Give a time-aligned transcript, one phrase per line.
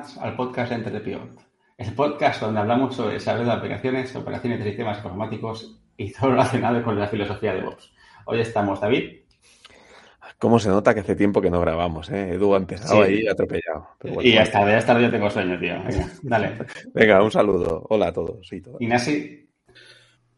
[0.00, 1.30] más al podcast Enter the Pivot,
[1.76, 6.36] el podcast donde hablamos sobre desarrollo de aplicaciones, operaciones de sistemas informáticos y todo lo
[6.36, 7.92] relacionado con la filosofía de Vox.
[8.24, 9.20] Hoy estamos David.
[10.38, 12.08] ¿Cómo se nota que hace tiempo que no grabamos?
[12.08, 12.30] ¿eh?
[12.30, 13.88] Edu ha empezado ahí atropellado.
[14.22, 15.74] y ya está, ya está, yo tengo sueño, tío.
[15.84, 16.58] Venga, dale.
[16.94, 17.86] Venga, un saludo.
[17.90, 18.50] Hola a todos.
[18.52, 19.50] Y Ignasi.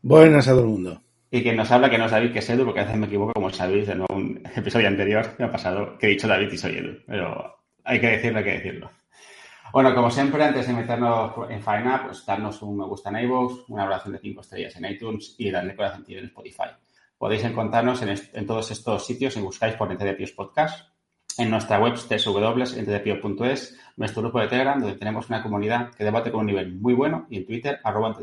[0.02, 1.01] Buenas a todo el mundo.
[1.30, 3.06] Y quien nos habla, que no es David, que es Edu, porque a veces me
[3.06, 6.59] equivoco, como sabéis, en un episodio anterior me ha pasado que he dicho David y
[6.59, 6.98] soy Edu.
[7.06, 8.90] Pero hay que decirlo, hay que decirlo.
[9.72, 13.70] Bueno, como siempre, antes de meternos en faena, pues darnos un me gusta en iVoox,
[13.70, 16.68] una valoración de 5 estrellas en iTunes y darle corazón en Spotify.
[17.16, 20.90] Podéis encontrarnos en, todos estos sitios si buscáis por Entre Podcast,
[21.38, 26.40] en nuestra web www.entedepio.es, nuestro grupo de Telegram, donde tenemos una comunidad que debate con
[26.40, 28.14] un nivel muy bueno, y en Twitter, arroba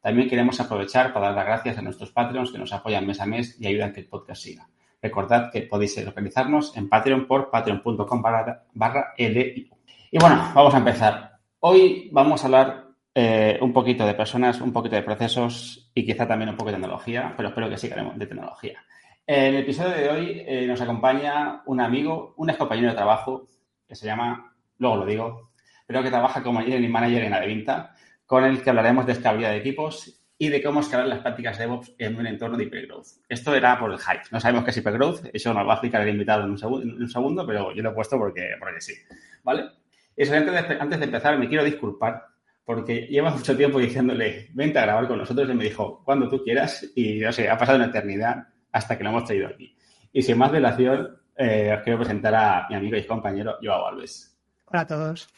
[0.00, 3.26] También queremos aprovechar para dar las gracias a nuestros Patreons que nos apoyan mes a
[3.26, 4.66] mes y ayudan a que el podcast siga.
[5.02, 9.74] Recordad que podéis localizarnos en Patreon por patreon.com barra LIU.
[10.10, 11.38] Y bueno, vamos a empezar.
[11.60, 16.26] Hoy vamos a hablar eh, un poquito de personas, un poquito de procesos y quizá
[16.26, 18.84] también un poco de tecnología, pero espero que sí que de tecnología.
[19.26, 23.46] En el episodio de hoy eh, nos acompaña un amigo, un ex compañero de trabajo
[23.88, 25.50] que se llama, luego lo digo,
[25.86, 27.94] pero que trabaja como engineering manager en Adevinta,
[28.26, 31.94] con el que hablaremos de escalabilidad de equipos y de cómo escalar las prácticas DevOps
[31.98, 33.06] en un entorno de hipergrowth.
[33.28, 34.24] Esto era por el hype.
[34.30, 37.46] No sabemos qué es hipergrowth, eso nos va a explicar el invitado en un, segundo,
[37.46, 38.94] pero yo lo he puesto porque, porque sí.
[39.42, 39.83] ¿Vale?
[40.16, 42.26] Eso, antes de, antes de empezar, me quiero disculpar
[42.64, 46.42] porque lleva mucho tiempo diciéndole, vente a grabar con nosotros, y me dijo, cuando tú
[46.42, 49.76] quieras, y no sé, ha pasado una eternidad hasta que lo hemos traído aquí.
[50.12, 54.34] Y sin más dilación, eh, os quiero presentar a mi amigo y compañero Joao Alves.
[54.66, 55.28] Hola a todos.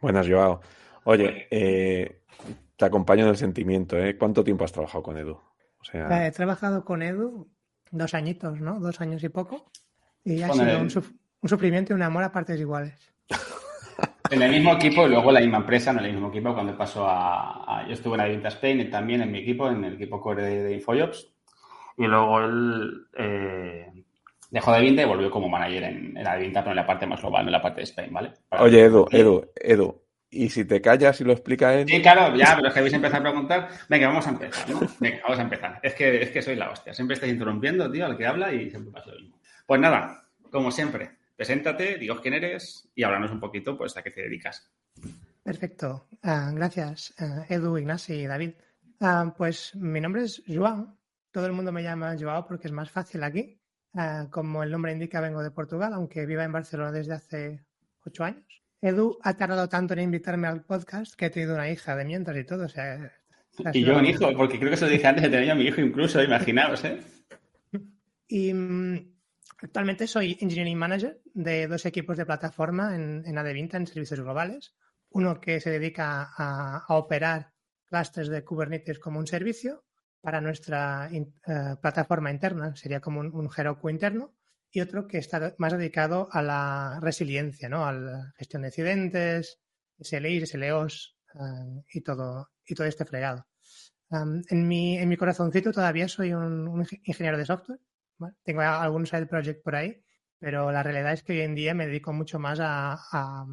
[0.00, 0.60] Buenas, Joao.
[1.04, 2.22] Oye, eh,
[2.76, 4.16] te acompaño en el sentimiento, ¿eh?
[4.18, 5.32] ¿Cuánto tiempo has trabajado con Edu?
[5.32, 6.26] O sea...
[6.26, 7.48] He trabajado con Edu
[7.90, 8.80] dos añitos, ¿no?
[8.80, 9.70] Dos años y poco.
[10.24, 10.90] Y ha sido un,
[11.48, 13.11] sufrimiento y un amor a partes iguales.
[14.30, 17.06] En el mismo equipo y luego la misma empresa, en el mismo equipo, cuando pasó
[17.06, 20.42] a, Yo estuve en Avinta Spain y también en mi equipo, en el equipo core
[20.42, 21.28] de, Infojobs.
[21.98, 23.92] Y luego él eh,
[24.50, 27.20] dejó de Avinta y volvió como manager en, en Avinta, pero en la parte más
[27.20, 28.32] global, no en la parte de Spain, ¿vale?
[28.50, 31.86] Oye, Edu, Edu, Edu, y si te callas y lo explica él.
[31.86, 33.68] Sí, claro, ya, pero es que habéis empezado a preguntar.
[33.88, 34.80] Venga, vamos a empezar, ¿no?
[34.98, 35.78] Venga, vamos a empezar.
[35.82, 36.94] Es que, es que soy la hostia.
[36.94, 39.38] Siempre estáis interrumpiendo, tío, al que habla y siempre pasa lo mismo.
[39.66, 41.10] Pues nada, como siempre,
[41.42, 44.70] preséntate, digo quién eres y háblanos un poquito, pues, a qué te dedicas.
[45.42, 46.06] Perfecto.
[46.22, 48.52] Ah, gracias, ah, Edu, Ignacio y David.
[49.00, 50.96] Ah, pues mi nombre es Joao.
[51.32, 53.58] Todo el mundo me llama Joao porque es más fácil aquí.
[54.30, 57.66] como el nombre indica, vengo de Portugal, aunque viva en Barcelona desde hace
[58.06, 58.46] ocho años.
[58.80, 62.36] Edu ha tardado tanto en invitarme al podcast que he tenido una hija de mientras
[62.36, 62.66] y todo.
[62.66, 63.10] O sea,
[63.72, 65.64] y yo un hijo, porque creo que se lo dije antes de tener a mi
[65.64, 67.00] hijo incluso, imaginaos, ¿eh?
[68.28, 69.11] Y mm,
[69.62, 74.74] actualmente soy Engineering Manager de dos equipos de plataforma en, en Adevinta, en servicios globales.
[75.10, 77.52] Uno que se dedica a, operar
[77.88, 79.84] clusters de Kubernetes como un servicio
[80.20, 81.26] para nuestra eh,
[81.80, 83.50] plataforma interna, sería como un, un
[83.90, 84.34] interno
[84.70, 87.84] y otro que está más dedicado a la resiliencia, ¿no?
[87.84, 89.60] A la gestión de incidentes,
[90.00, 93.46] SLIs, SLOs eh, y, todo, y todo este fregado.
[94.10, 97.80] en, mi, en mi corazoncito todavía soy un, ingeniero de software.
[98.42, 100.02] Tengo algún side project por ahí,
[100.38, 103.46] pero la realidad es que hoy en día me dedico mucho más a, a,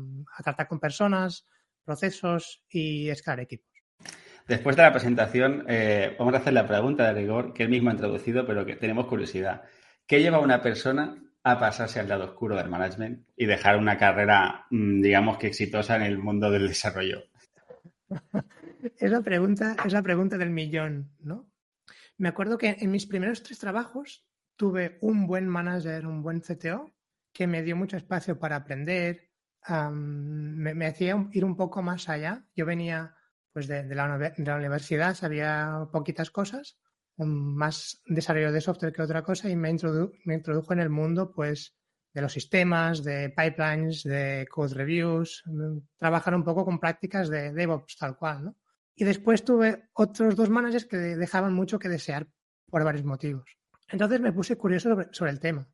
[0.44, 1.46] tratar con personas,
[1.84, 3.68] procesos y escalar equipos.
[4.48, 7.90] Después de la presentación, eh, vamos a hacer la pregunta de rigor que él mismo
[7.90, 9.62] ha introducido, pero que tenemos curiosidad.
[10.08, 13.98] ¿Qué lleva a una persona a pasarse al lado oscuro del management y dejar una
[13.98, 17.24] carrera, mm, digamos que exitosa en el mundo del desarrollo?
[18.98, 21.50] Es la pregunta, es la pregunta del millón, ¿no?
[22.18, 24.26] Me acuerdo que en mis primeros tres trabajos
[24.60, 26.92] tuve un buen manager, un buen CTO,
[27.32, 29.30] que me dio mucho espacio para aprender,
[29.90, 32.46] me, hacía ir un poco más allá.
[32.58, 33.16] Yo venía
[33.54, 36.78] pues de, la, universidad, sabía poquitas cosas,
[37.16, 39.74] más desarrollo de software que otra cosa y me,
[40.26, 41.78] me introdujo en el mundo pues
[42.14, 45.42] de los sistemas, de pipelines, de code reviews,
[45.98, 48.56] trabajar un poco con prácticas de DevOps tal cual, ¿no?
[48.94, 52.28] Y después tuve otros dos managers que dejaban mucho que desear
[52.70, 53.59] por varios motivos.
[53.92, 55.68] Entonces me puse curioso sobre, el tema.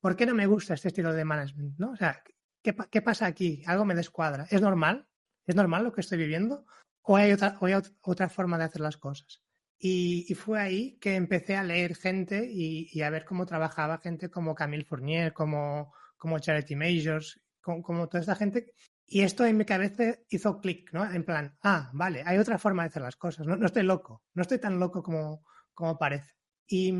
[0.00, 1.78] ¿Por qué no me gusta este estilo de management?
[1.78, 1.92] ¿no?
[1.92, 2.22] O sea,
[2.62, 3.62] ¿qué, ¿qué, pasa aquí?
[3.66, 4.46] Algo me descuadra.
[4.50, 5.08] ¿Es normal?
[5.46, 6.66] ¿Es normal lo que estoy viviendo?
[7.02, 9.42] ¿O hay otra, o hay otra forma de hacer las cosas?
[9.78, 14.54] Y, fue ahí que empecé a leer gente y, a ver cómo trabajaba gente como
[14.54, 18.72] Camille Fournier, como, como Charity Majors, como, toda esta gente.
[19.06, 21.04] Y esto en mi cabeza hizo clic, ¿no?
[21.08, 23.46] En plan, ah, vale, hay otra forma de hacer las cosas.
[23.46, 26.35] No, estoy loco, no estoy tan loco como, como parece.
[26.68, 26.92] Y,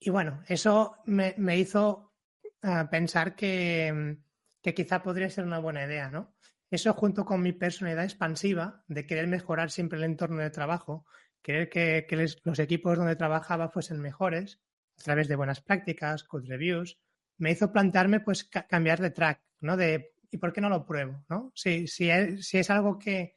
[0.00, 2.14] y bueno, eso me, hizo
[2.62, 4.18] ah, pensar que,
[4.62, 6.34] que quizá podría ser una buena idea, ¿no?
[6.70, 11.06] Eso junto con mi personalidad expansiva de querer mejorar siempre el entorno de trabajo,
[11.42, 12.06] querer que,
[12.42, 14.60] los equipos donde trabajaba fuesen mejores
[14.98, 16.98] a través de buenas prácticas, code reviews,
[17.38, 19.76] me hizo plantearme pues cambiar de track, ¿no?
[19.76, 21.24] De ¿y por qué no lo pruebo?
[21.28, 21.52] ¿no?
[21.54, 22.10] Si, si,
[22.42, 23.36] si es algo que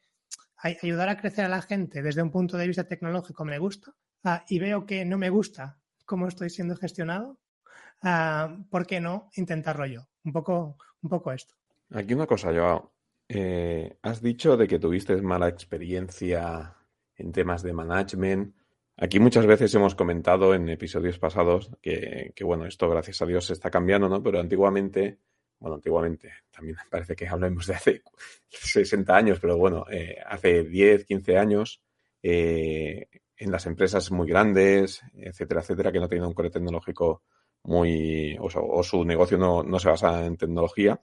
[0.56, 3.94] ayudar a crecer a la gente desde un punto de vista tecnológico me gusta
[4.24, 7.38] ah, y veo que no me gusta cómo estoy siendo gestionado,
[8.02, 10.08] ah, ¿por qué no intentarlo yo?
[10.24, 11.54] Un poco, un poco esto.
[11.92, 12.92] Aquí una cosa, Joao.
[13.28, 16.76] Eh, has dicho de que tuviste mala experiencia
[17.14, 18.56] en temas de management.
[18.96, 23.52] Aquí muchas veces hemos comentado en episodios pasados que, bueno, esto gracias a Dios se
[23.52, 24.22] está cambiando, ¿no?
[24.22, 25.20] Pero antiguamente,
[25.60, 28.02] bueno, antiguamente, también parece que hablemos de hace
[28.48, 31.82] 60 años, pero bueno, eh, hace 10, 15 años,
[32.22, 33.08] eh,
[33.40, 37.22] en las empresas muy grandes, etcétera, etcétera, que no tienen un core tecnológico
[37.64, 41.00] muy, o, su negocio no, no, se basa en tecnología,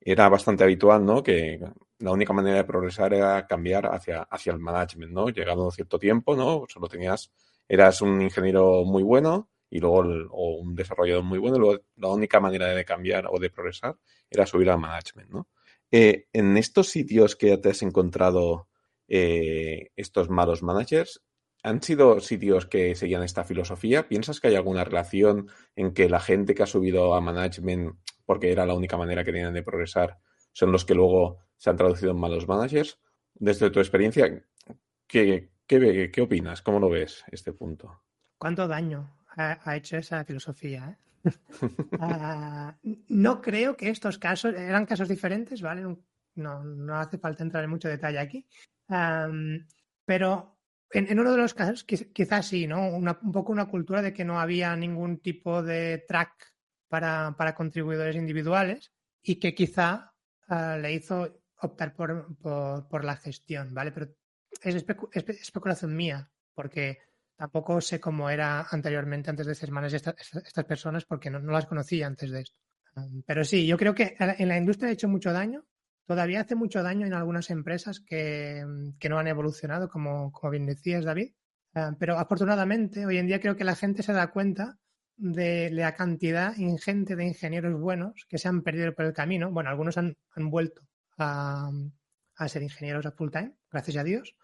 [0.00, 1.22] era bastante habitual, ¿no?
[1.22, 1.60] Que
[1.98, 5.28] la única manera de progresar era cambiar hacia, hacia el management, ¿no?
[5.28, 6.64] Llegado un cierto tiempo, ¿no?
[6.68, 7.30] Solo tenías,
[7.68, 12.40] eras un ingeniero muy bueno y luego o un desarrollador muy bueno, luego la única
[12.40, 13.96] manera de cambiar o de progresar
[14.28, 15.48] era subir al management, ¿no?
[15.92, 18.68] Eh, en estos sitios que te has encontrado
[19.08, 21.22] eh, estos malos managers,
[21.62, 24.08] ¿Han sido sitios que seguían esta filosofía?
[24.08, 27.96] ¿Piensas que hay alguna relación en que la gente que ha subido a management
[28.28, 30.18] porque era la única manera que tenían de progresar,
[30.52, 33.00] son los que luego se han traducido en malos managers.
[33.32, 34.44] Desde tu experiencia,
[35.06, 36.60] ¿qué, qué, opinas?
[36.60, 38.02] ¿Cómo lo ves este punto?
[38.36, 40.90] ¿Cuánto daño ha, hecho esa filosofía?
[41.24, 41.30] Eh?
[42.00, 42.76] Ah,
[43.08, 45.80] no creo que estos casos, eran casos diferentes, ¿vale?
[46.34, 48.46] No, no hace falta entrar en mucho detalle aquí.
[50.04, 50.57] pero
[50.90, 52.96] en, uno de los casos, quizás sí, ¿no?
[52.96, 56.54] un poco una cultura de que no había ningún tipo de track
[56.88, 58.92] para, para contribuidores individuales
[59.22, 60.14] y que quizá
[60.48, 63.92] uh, le hizo optar por, por, por, la gestión, ¿vale?
[63.92, 64.08] Pero
[64.62, 66.98] es especulación mía, porque
[67.36, 71.52] tampoco sé cómo era anteriormente, antes de ser manes estas, estas personas, porque no, no,
[71.52, 72.56] las conocía antes de esto.
[72.96, 75.64] Um, pero sí, yo creo que en la industria ha hecho mucho daño.
[76.08, 78.64] Todavía hace mucho daño en algunas empresas que,
[78.98, 81.32] que no han evolucionado, como, como bien decías, David.
[81.74, 84.78] Uh, pero afortunadamente, hoy en día creo que la gente se da cuenta
[85.18, 89.50] de la cantidad ingente de ingenieros buenos que se han perdido por el camino.
[89.50, 90.80] Bueno, algunos han, han vuelto
[91.18, 91.70] a,
[92.36, 94.34] a, ser ingenieros a full time, gracias a Dios.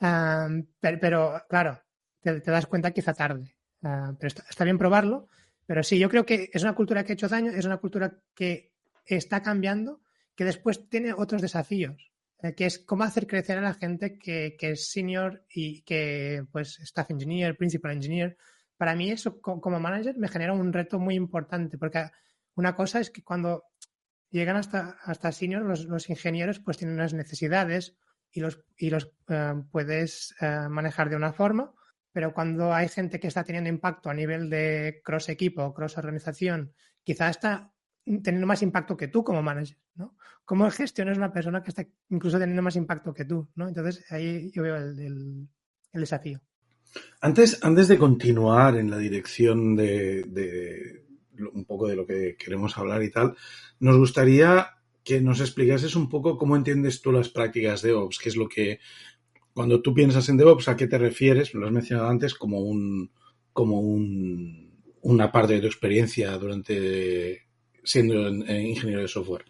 [0.00, 1.82] Um, pero, claro,
[2.20, 3.56] te, das cuenta quizá tarde.
[3.82, 5.26] Uh, pero está, está, bien probarlo.
[5.66, 8.16] Pero sí, yo creo que es una cultura que ha hecho daño, es una cultura
[8.32, 8.70] que
[9.06, 10.02] está cambiando,
[10.40, 14.56] que después tiene otros desafíos, eh, que es cómo hacer crecer a la gente que,
[14.58, 18.38] que es senior y que, pues, staff engineer, principal engineer,
[18.78, 22.06] para mí eso como manager me genera un reto muy importante, porque
[22.54, 23.64] una cosa es que cuando
[24.30, 27.98] llegan hasta, hasta senior, los, los ingenieros pues tienen unas necesidades
[28.32, 31.74] y los, y los uh, puedes uh, manejar de una forma,
[32.12, 36.72] pero cuando hay gente que está teniendo impacto a nivel de cross equipo, cross organización,
[37.04, 37.74] quizá está
[38.18, 40.16] teniendo más impacto que tú como manager, ¿no?
[40.44, 43.68] ¿Cómo gestionas una persona que está incluso teniendo más impacto que tú, ¿no?
[43.68, 45.48] Entonces ahí yo veo el, el,
[45.92, 46.40] desafío.
[47.20, 51.06] Antes, antes de continuar en la dirección de, de,
[51.52, 53.36] un poco de lo que queremos hablar y tal,
[53.78, 54.70] nos gustaría
[55.04, 58.48] que nos explicases un poco cómo entiendes tú las prácticas de DevOps, qué es lo
[58.48, 58.80] que,
[59.54, 61.54] cuando tú piensas en DevOps, ¿a qué te refieres?
[61.54, 63.10] Lo has mencionado antes como un,
[63.52, 64.70] como un,
[65.02, 67.49] una parte de tu experiencia durante
[67.84, 69.44] siendo ingeniero de software.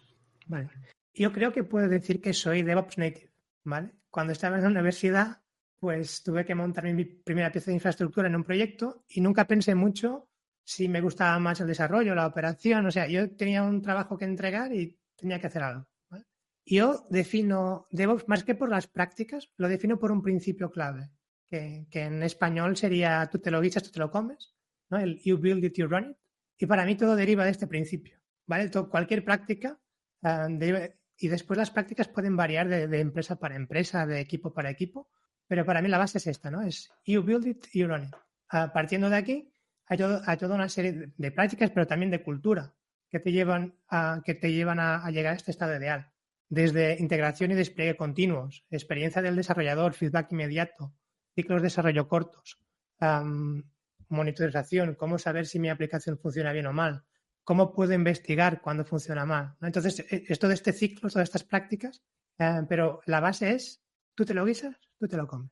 [0.47, 0.69] Vale.
[1.13, 3.31] Yo creo que puedo decir que soy DevOps native,
[3.63, 3.91] ¿vale?
[4.09, 5.41] Cuando estaba en la universidad
[5.81, 9.73] pues tuve que montar mi primera pieza de infraestructura en un proyecto y nunca pensé
[9.73, 10.29] mucho
[10.63, 12.85] si me gustaba más el desarrollo, la operación.
[12.85, 15.87] O sea, yo tenía un trabajo que entregar y tenía que hacer algo.
[16.07, 16.25] ¿vale?
[16.67, 21.09] Yo defino DevOps más que por las prácticas, lo defino por un principio clave,
[21.49, 24.53] que, que en español sería tú te lo guisas, tú te lo comes,
[24.91, 24.99] ¿no?
[24.99, 26.17] El you build it, you run it.
[26.59, 28.19] Y para mí todo deriva de este principio,
[28.51, 28.67] ¿vale?
[28.67, 29.79] Todo, cualquier práctica
[30.23, 34.53] uh, deriva, y después las prácticas pueden variar de, de empresa para empresa, de equipo
[34.53, 35.09] para equipo,
[35.47, 36.61] pero para mí la base es esta, ¿no?
[36.61, 38.13] Es you build it, you run it.
[38.51, 39.53] Uh, partiendo de aquí,
[39.85, 42.73] hay, todo, hay, toda una serie de, de, prácticas, pero también de cultura
[43.09, 46.11] que te llevan, a, que te llevan a, a, llegar a este estado ideal.
[46.49, 50.93] Desde integración y despliegue continuos, experiencia del desarrollador, feedback inmediato,
[51.35, 52.59] ciclos de desarrollo cortos,
[52.99, 53.63] um,
[54.09, 57.05] monitorización, cómo saber si mi aplicación funciona bien o mal,
[57.51, 59.55] cómo puedo investigar cuando funciona mal.
[59.61, 62.01] Entonces, e, es todo este ciclo, todas estas prácticas,
[62.39, 63.81] uh, pero la base es,
[64.15, 65.51] tú te lo guisas, tú te lo comes.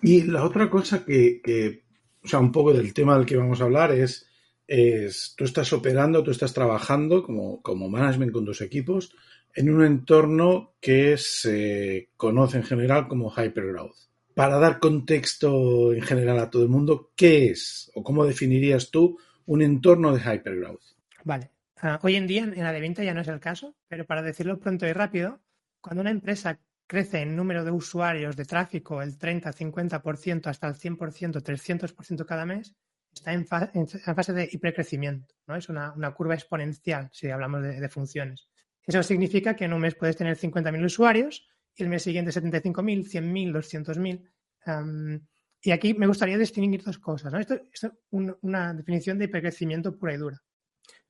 [0.00, 1.84] Y la otra cosa que, que,
[2.24, 4.28] o sea, un poco del tema del que vamos a hablar es
[4.66, 9.12] es, tú estás operando, tú estás trabajando como, como management con tus equipos
[9.54, 14.08] en un entorno que se conoce en general como Hypergrowth.
[14.32, 19.18] Para dar contexto en general a todo el mundo, ¿qué es o cómo definirías tú
[19.48, 20.82] un entorno de Hypergrowth?
[21.24, 21.50] Vale.
[21.82, 24.22] Uh, hoy en día en la de venta ya no es el caso, pero para
[24.22, 25.40] decirlo pronto y rápido,
[25.80, 30.74] cuando una empresa crece en número de usuarios de tráfico el 30, 50% hasta el
[30.74, 32.74] 100%, 300% cada mes,
[33.12, 35.56] está en, fa fase de hipercrecimiento, ¿no?
[35.56, 38.48] Es una, una curva exponencial si hablamos de, de, funciones.
[38.86, 43.04] Eso significa que en un mes puedes tener 50.000 usuarios y el mes siguiente 75.000,
[43.04, 44.30] 100.000, 200.000.
[44.66, 45.20] Um,
[45.62, 47.32] y aquí me gustaría distinguir dos cosas.
[47.32, 47.38] ¿no?
[47.38, 50.42] Esto, es un, una definición de hipercrecimiento pura y dura.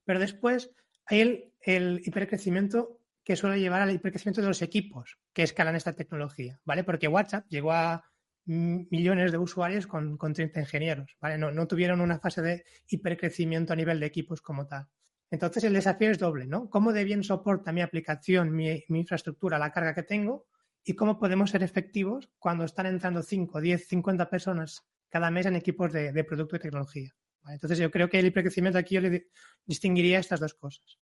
[0.04, 0.70] Pero después
[1.06, 6.58] hay el, hipercrecimiento que suele llevar al hipercrecimiento de los equipos que escalan esta tecnología,
[6.64, 6.82] ¿vale?
[6.82, 8.02] Porque WhatsApp llegó a
[8.46, 11.36] millones de usuarios con, con 30 ingenieros, ¿vale?
[11.36, 14.86] No, no, tuvieron una fase de hipercrecimiento a nivel de equipos como tal.
[15.30, 16.70] Entonces el desafío es doble, ¿no?
[16.70, 20.47] ¿Cómo de bien soporta mi aplicación, mi infraestructura, la carga que tengo?
[20.88, 25.54] ¿Y cómo podemos ser efectivos cuando están entrando 5, 10, 50 personas cada mes en
[25.54, 27.10] equipos de, producto y tecnología?
[27.46, 29.26] Entonces yo creo que el hipercrecimiento aquí yo le
[29.66, 30.98] distinguiría estas dos cosas.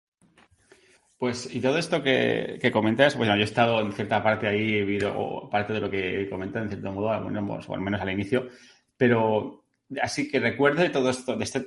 [1.20, 4.84] Pues, y todo esto que, comentas, bueno, yo he estado en cierta parte ahí, he
[4.86, 8.10] vivido parte de lo que comentas, en cierto modo, al menos, o al menos al
[8.10, 8.50] inicio,
[8.98, 9.66] pero
[10.02, 11.62] así que recuerdo de todo esto, de, este,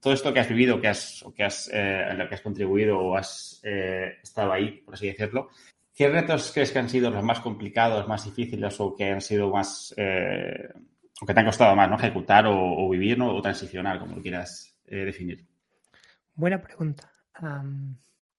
[0.00, 2.98] todo esto que has vivido, que has, que has, eh, en lo que has contribuido
[2.98, 5.50] o has eh, estado ahí, por así decirlo,
[6.00, 9.50] ¿qué retos crees que han sido los más complicados, más difíciles o que han sido
[9.50, 10.72] más, eh,
[11.20, 11.96] o que te han costado más, ¿no?
[11.96, 13.36] Ejecutar o, vivir, ¿no?
[13.36, 15.46] O transicionar, como lo quieras eh, definir.
[16.32, 17.12] Buena pregunta.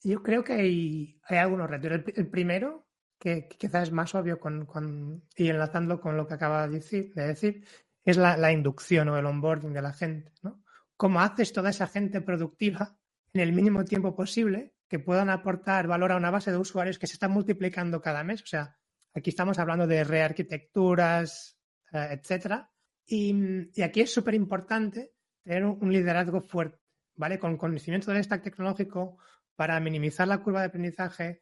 [0.02, 1.92] Yo creo que hay, algunos retos.
[2.16, 2.88] El, primero,
[3.20, 7.28] que, quizás es más obvio con, y enlazando con lo que acaba de decir, de
[7.28, 7.64] decir
[8.04, 10.32] es la, la, inducción o el onboarding de la gente.
[10.42, 10.64] ¿no?
[10.98, 12.98] ¿Cómo haces toda esa gente productiva
[13.34, 17.08] en el mínimo tiempo posible que puedan aportar valor a una base de usuarios que
[17.08, 18.44] se está multiplicando cada mes?
[18.44, 18.76] O sea,
[19.14, 21.58] aquí estamos hablando de rearquitecturas,
[21.94, 22.70] eh, etcétera.
[23.08, 25.14] Y, aquí es súper importante
[25.46, 26.78] tener un, liderazgo fuerte,
[27.16, 27.40] ¿vale?
[27.40, 29.18] Con conocimiento del stack tecnológico,
[29.56, 31.42] para minimizar la curva de aprendizaje,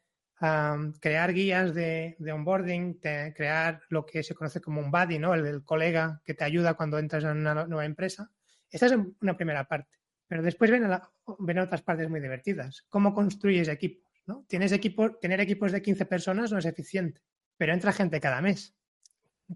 [0.99, 5.33] crear guías de, onboarding, crear lo que se conoce como un buddy, ¿no?
[5.33, 8.29] El, el, colega que te ayuda cuando entras en una nueva empresa.
[8.69, 9.98] Esta es una primera parte.
[10.29, 12.85] Pero después la, vienen otras partes muy divertidas.
[12.87, 14.07] ¿Cómo construyes equipos?
[14.47, 17.19] Tienes equipo, tener equipos de 15 personas no es eficiente,
[17.57, 18.75] pero entra gente cada mes.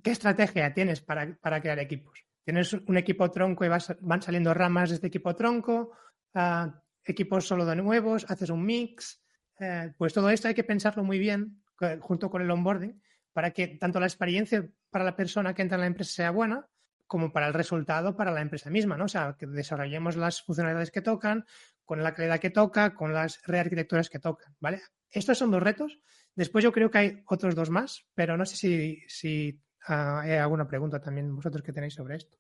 [0.02, 2.26] ¿Qué estrategia tienes para, crear equipos?
[2.44, 5.92] Tienes un equipo tronco y vas, van saliendo ramas de este equipo tronco,
[6.34, 6.72] uh,
[7.06, 9.22] equipos solo de nuevos, haces un mix,
[9.60, 11.62] eh, pues todo esto hay que pensarlo muy bien
[12.00, 13.00] junto con el onboarding
[13.32, 16.68] para que tanto la experiencia para la persona que entra en la empresa sea buena
[17.14, 19.06] como para el resultado para la empresa misma, ¿no?
[19.06, 21.46] O sea, que desarrollemos las funcionalidades que tocan,
[21.86, 24.82] con la calidad que toca, con las rearquitecturas que tocan, ¿vale?
[25.12, 26.00] Estos son dos retos.
[26.34, 30.32] Después yo creo que hay otros dos más, pero no sé si, si uh, hay
[30.32, 32.36] alguna pregunta también vosotros que tenéis sobre esto.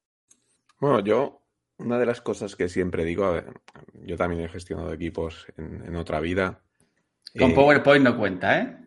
[0.79, 1.45] Bueno, yo
[1.77, 3.53] una de las cosas que siempre digo, ver,
[3.93, 6.63] yo también he gestionado equipos en, en otra vida.
[7.37, 8.79] Con eh, PowerPoint no cuenta, ¿eh?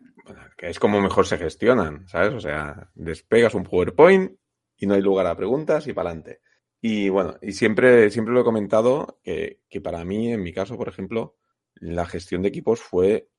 [0.57, 2.33] Que es como mejor se gestionan, ¿sabes?
[2.33, 4.37] O sea, despegas un PowerPoint
[4.77, 6.41] y no hay lugar a preguntas y para adelante.
[6.79, 10.77] Y bueno, y siempre, siempre lo he comentado que, que para mí, en mi caso,
[10.77, 11.35] por ejemplo,
[11.75, 13.29] la gestión de equipos fue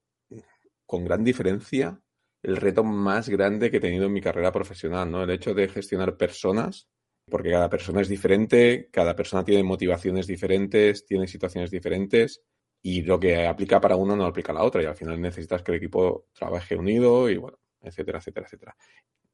[0.87, 2.01] con gran diferencia
[2.43, 5.23] el reto más grande que he tenido en mi carrera profesional, ¿no?
[5.23, 6.89] El hecho de gestionar personas
[7.29, 12.43] porque cada persona es diferente, cada persona tiene motivaciones diferentes, tiene situaciones diferentes
[12.83, 15.63] y lo que aplica para uno no aplica a la otra y al final necesitas
[15.63, 18.77] que el equipo trabaje unido y bueno, etcétera, etcétera, etcétera.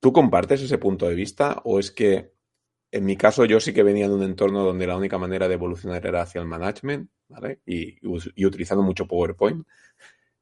[0.00, 2.34] ¿Tú compartes ese punto de vista o es que
[2.94, 5.54] en mi caso yo sí que venía de un entorno donde la única manera de
[5.54, 7.60] evolucionar era hacia el management, ¿vale?
[7.66, 9.66] Y, utilizando mucho PowerPoint.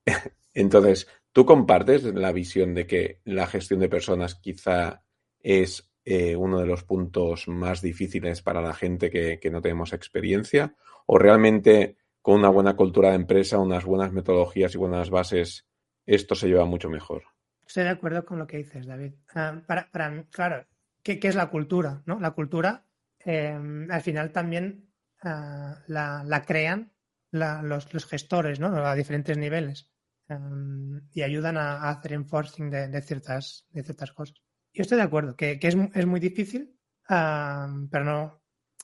[0.52, 5.02] Entonces, ¿tú compartes la visión de que la gestión de personas quizá
[5.40, 9.94] es eh, uno de los puntos más difíciles para la gente que, que, no tenemos
[9.94, 10.76] experiencia?
[11.06, 15.66] ¿O realmente con una buena cultura de empresa, unas buenas metodologías y buenas bases,
[16.04, 17.31] esto se lleva mucho mejor?
[17.72, 19.14] Estoy de acuerdo con lo que dices, David.
[19.34, 20.66] Uh, para, para, claro,
[21.02, 22.02] ¿qué, ¿qué, es la cultura?
[22.04, 22.20] ¿no?
[22.20, 22.84] La cultura,
[23.24, 24.92] eh, al final también
[25.24, 26.92] uh, la, la, crean
[27.30, 28.66] la, los, los, gestores ¿no?
[28.84, 29.90] a diferentes niveles
[30.28, 34.36] um, y ayudan a, a hacer enforcing de, de, ciertas, de ciertas cosas.
[34.74, 38.42] Yo estoy de acuerdo, que, que es, es, muy difícil, uh, pero no,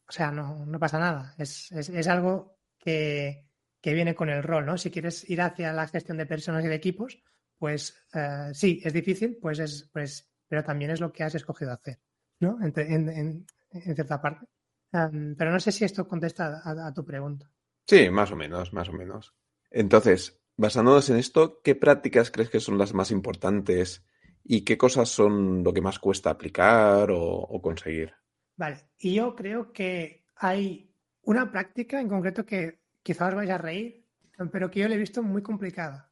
[0.09, 1.35] o sea, no, no pasa nada.
[1.37, 3.45] Es, es, es algo que,
[3.83, 4.79] que, viene con el rol, ¿no?
[4.79, 7.23] Si quieres ir hacia la gestión de personas y de equipos,
[7.59, 11.73] pues uh, sí, es difícil, pues es, pues, pero también es lo que has escogido
[11.73, 11.99] hacer,
[12.41, 12.59] ¿no?
[12.63, 14.47] En, en, en, en cierta parte.
[14.93, 17.51] Um, pero no sé si esto contesta a, a tu pregunta.
[17.87, 19.35] Sí, más o menos, más o menos.
[19.71, 24.07] Entonces, basándonos en esto, ¿qué prácticas crees que son las más importantes
[24.45, 28.15] y qué cosas son lo que más cuesta aplicar o, o conseguir?
[28.57, 33.59] Vale, y yo creo que hay una práctica en concreto que quizás os vais a
[33.59, 34.07] reír,
[34.51, 36.08] pero que yo le he visto muy complicada.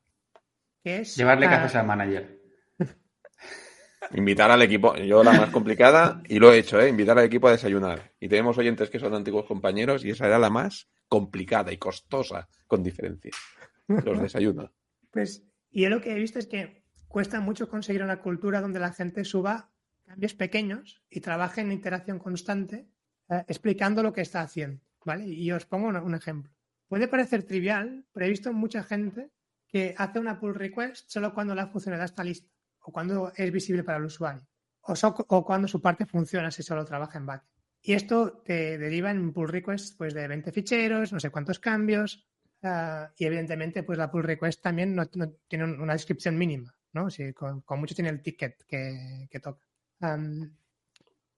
[0.87, 2.41] Que es, Llevarle cafés al manager.
[4.15, 6.89] Invitar al equipo, yo la más complicada, y lo he hecho, ¿eh?
[6.89, 8.13] invitar al equipo a desayunar.
[8.21, 12.49] Y tenemos oyentes que son antiguos compañeros y esa era la más complicada y costosa,
[12.69, 13.33] con diferencia.
[13.89, 14.71] Los desayunos.
[15.11, 18.93] Pues yo lo que he visto es que cuesta mucho conseguir una cultura donde la
[18.93, 19.73] gente suba
[20.05, 22.87] cambios pequeños y trabaje en interacción constante
[23.29, 24.85] eh, explicando lo que está haciendo.
[25.05, 25.27] ¿vale?
[25.27, 26.53] Y os pongo un, un ejemplo.
[26.87, 29.33] Puede parecer trivial, pero he visto mucha gente
[29.67, 33.83] que hace una pull request solo cuando la funcionalidad está lista o cuando es visible
[33.85, 34.47] para el usuario
[34.87, 37.51] o, cuando su parte funciona si solo trabaja en backend.
[37.83, 42.27] Y esto te deriva en pull request pues, de 20 ficheros, no sé cuántos cambios,
[42.63, 47.11] ah, y evidentemente pues la pull request también no, tiene un- una descripción mínima, ¿no?
[47.11, 49.67] Si con, mucho tiene el ticket que, toca.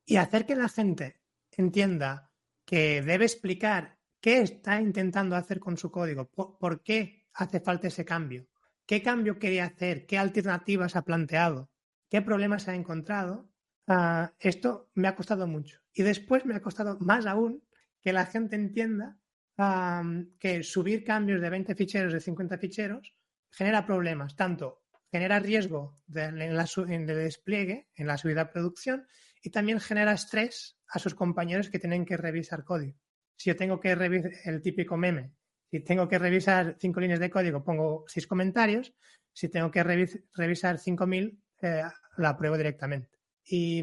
[0.07, 1.21] Y hacer que la gente
[1.53, 2.31] entienda
[2.65, 8.04] que debe explicar qué está intentando hacer con su código, por qué hace falta ese
[8.04, 8.49] cambio,
[8.85, 11.71] qué cambio quería hacer, qué alternativas ha planteado,
[12.11, 13.49] qué problemas ha encontrado,
[13.87, 15.80] ah, esto me ha costado mucho.
[15.95, 17.62] Y después me ha costado más aún
[18.02, 19.18] que la gente entienda
[19.57, 23.14] am, que subir cambios de 20 ficheros, de 50 ficheros,
[23.50, 28.50] genera problemas, tanto genera riesgo de, en la en el despliegue, en la subida a
[28.50, 29.07] producción,
[29.42, 32.99] y también genera estrés a sus compañeros que tienen que revisar código.
[33.37, 35.38] Si yo tengo que revisar el típico meme,
[35.71, 38.95] si tengo que revisar cinco líneas de código, pongo seis comentarios.
[39.33, 41.83] Si tengo que revis- revisar 5000, eh,
[42.16, 43.11] la apruebo directamente.
[43.45, 43.79] Y,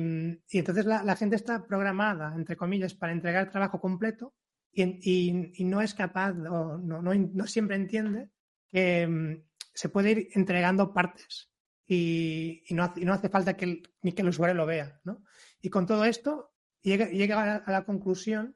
[0.51, 4.33] entonces la, gente está programada, entre comillas, para entregar trabajo completo
[4.71, 5.31] y,
[5.63, 8.29] no es capaz o no, siempre entiende
[8.71, 11.49] que mm, se puede ir entregando partes
[11.87, 14.99] y, no, hace, falta que el- ni que el usuario lo vea.
[15.03, 15.23] ¿no?
[15.61, 18.55] Y con todo esto llega, a la conclusión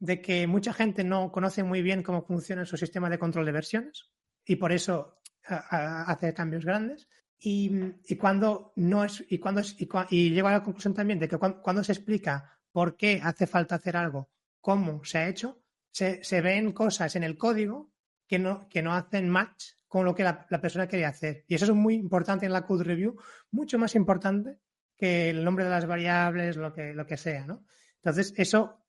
[0.00, 3.52] de que mucha gente no conoce muy bien cómo funciona su sistema de control de
[3.52, 4.10] versiones
[4.44, 7.08] y por eso hace cambios grandes.
[7.38, 7.70] Y,
[8.18, 11.28] cuando no es y cuando es- y, cua- y llego a la conclusión también de
[11.28, 15.62] que cuan- cuando, se explica por qué hace falta hacer algo, cómo se ha hecho,
[15.90, 17.92] se, se ven cosas en el código
[18.26, 21.44] que no, que no hacen match con lo que la, la persona quería hacer.
[21.48, 23.16] Y eso es muy importante en la code review,
[23.50, 24.58] mucho más importante
[24.96, 27.64] que el nombre de las variables, lo que, lo que sea, ¿no?
[27.96, 28.84] Entonces, eso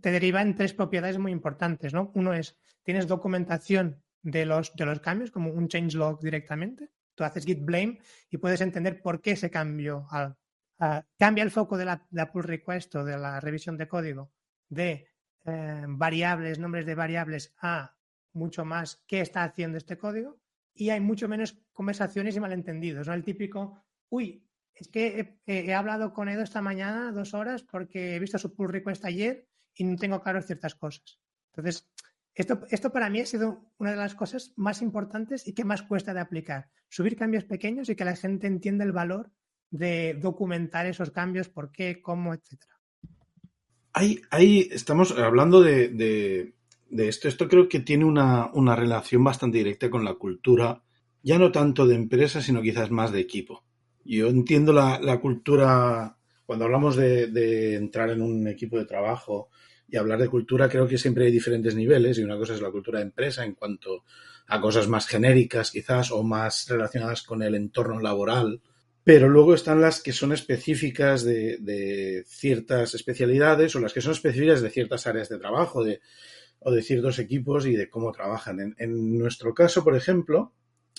[0.00, 2.10] te deriva en tres propiedades muy importantes, ¿no?
[2.14, 6.90] Uno es, tienes documentación de los, de los cambios, como un changelog directamente.
[7.14, 7.98] Tú haces git blame
[8.30, 10.36] y puedes entender por qué ese cambio al-
[10.80, 14.32] ah, cambia el foco de la, la pull request o de la revisión de código
[14.68, 15.06] de
[15.44, 17.94] eh, variables, nombres de variables a
[18.32, 20.40] mucho más qué está haciendo este código
[20.74, 23.14] y hay mucho menos conversaciones y malentendidos, ¿no?
[23.14, 28.16] El típico, uy, es que he, he hablado con Edo esta mañana dos horas porque
[28.16, 31.18] he visto su pull request ayer y no tengo claro ciertas cosas.
[31.52, 31.88] Entonces,
[32.34, 35.82] esto, esto para mí ha sido una de las cosas más importantes y que más
[35.82, 36.68] cuesta de aplicar.
[36.88, 39.30] Subir cambios pequeños y que la gente entienda el valor
[39.70, 42.74] de documentar esos cambios, por qué, cómo, etcétera.
[43.92, 46.54] Ahí, ahí estamos hablando de, de-
[46.90, 47.28] de esto.
[47.28, 50.82] Esto creo que tiene una, una relación bastante directa con la cultura,
[51.22, 53.64] ya no tanto de empresa, sino quizás más de equipo.
[54.04, 59.48] Yo entiendo la, la cultura, cuando hablamos de, de entrar en un equipo de trabajo
[59.88, 62.70] y hablar de cultura, creo que siempre hay diferentes niveles y una cosa es la
[62.70, 64.04] cultura de empresa en cuanto
[64.46, 68.60] a cosas más genéricas quizás o más relacionadas con el entorno laboral,
[69.02, 74.12] pero luego están las que son específicas de, de ciertas especialidades o las que son
[74.12, 76.00] específicas de ciertas áreas de trabajo de,
[76.60, 78.60] o de ciertos equipos y de cómo trabajan.
[78.60, 80.52] En, en nuestro caso, por ejemplo,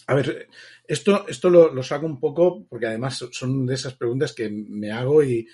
[0.08, 0.50] a ver,
[0.88, 5.24] esto, esto lo, saco un poco porque además son de esas preguntas que me hago
[5.24, 5.48] y,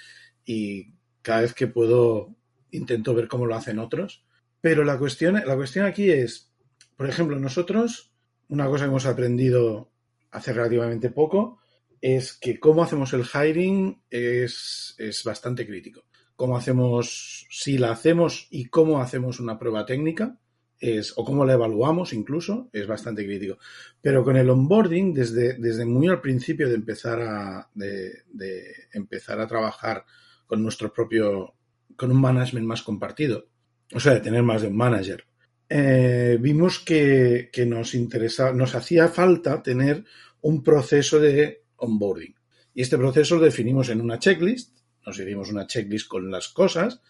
[0.45, 2.35] y cada vez que puedo
[2.71, 4.25] intento ver cómo lo hacen otros.
[4.59, 6.51] Pero la cuestión, la cuestión aquí es,
[6.95, 8.13] por ejemplo, nosotros,
[8.49, 9.91] una cosa que hemos aprendido
[10.31, 11.59] hace relativamente poco,
[11.99, 16.03] es que cómo hacemos el hiring es, es bastante crítico.
[16.35, 20.39] Cómo hacemos, si la hacemos y cómo hacemos una prueba técnica,
[20.81, 23.59] es, o cómo la evaluamos incluso, es bastante crítico.
[24.01, 29.39] Pero con el onboarding, desde, desde muy al principio de empezar a, de, de empezar
[29.39, 30.03] a trabajar
[30.47, 31.53] con nuestro propio,
[31.95, 33.47] con un management más compartido,
[33.93, 35.23] o sea, de tener más de un manager,
[35.69, 40.03] eh, vimos que, que nos interesa, nos hacía falta tener
[40.41, 42.35] un proceso de onboarding.
[42.73, 47.01] Y este proceso lo definimos en una checklist, nos hicimos una checklist con las cosas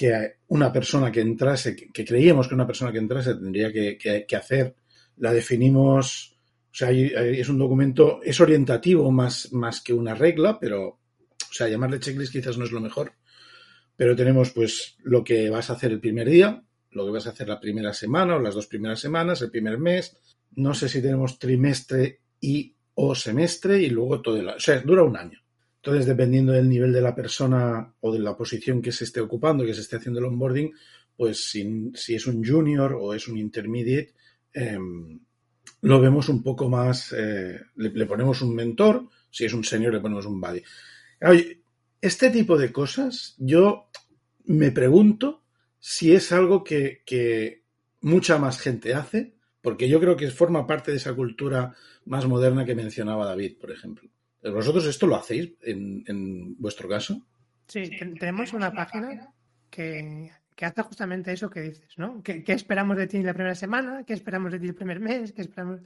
[0.00, 4.74] que una persona que entrase, que, creíamos que una persona que entrase tendría que, hacer,
[5.18, 6.38] la definimos,
[6.72, 11.68] o sea, es un documento, es orientativo más, más que una regla, pero, o sea,
[11.68, 13.12] llamarle checklist quizás no es lo mejor,
[13.94, 17.32] pero tenemos pues lo que vas a hacer el primer día, lo que vas a
[17.32, 20.16] hacer la primera semana o las dos primeras semanas, el primer mes,
[20.52, 25.02] no sé si tenemos trimestre y o semestre y luego todo el O sea, dura
[25.02, 25.39] un año.
[25.82, 29.64] Entonces, dependiendo del nivel de la persona o de la posición que se esté ocupando,
[29.64, 30.72] que se esté haciendo el onboarding,
[31.16, 34.14] pues si, es un junior o es un intermediate,
[34.52, 35.18] em,
[35.82, 40.00] lo vemos un poco más, eh, le, ponemos un mentor, si es un senior le
[40.00, 40.62] ponemos un buddy.
[42.00, 43.88] este tipo de cosas, yo
[44.44, 45.42] me pregunto
[45.78, 47.62] si es algo que
[48.02, 51.74] mucha más gente hace porque yo creo que forma parte de esa cultura
[52.06, 54.08] más moderna que mencionaba David, por ejemplo.
[54.42, 57.26] ¿Vosotros esto lo hacéis en, vuestro caso?
[57.66, 59.32] Sí, tenemos una página
[59.68, 62.22] que, hace justamente eso que dices, ¿no?
[62.22, 64.04] ¿Qué, esperamos de ti la primera semana?
[64.04, 65.32] ¿Qué esperamos de ti el primer mes?
[65.32, 65.80] ¿Qué esperamos?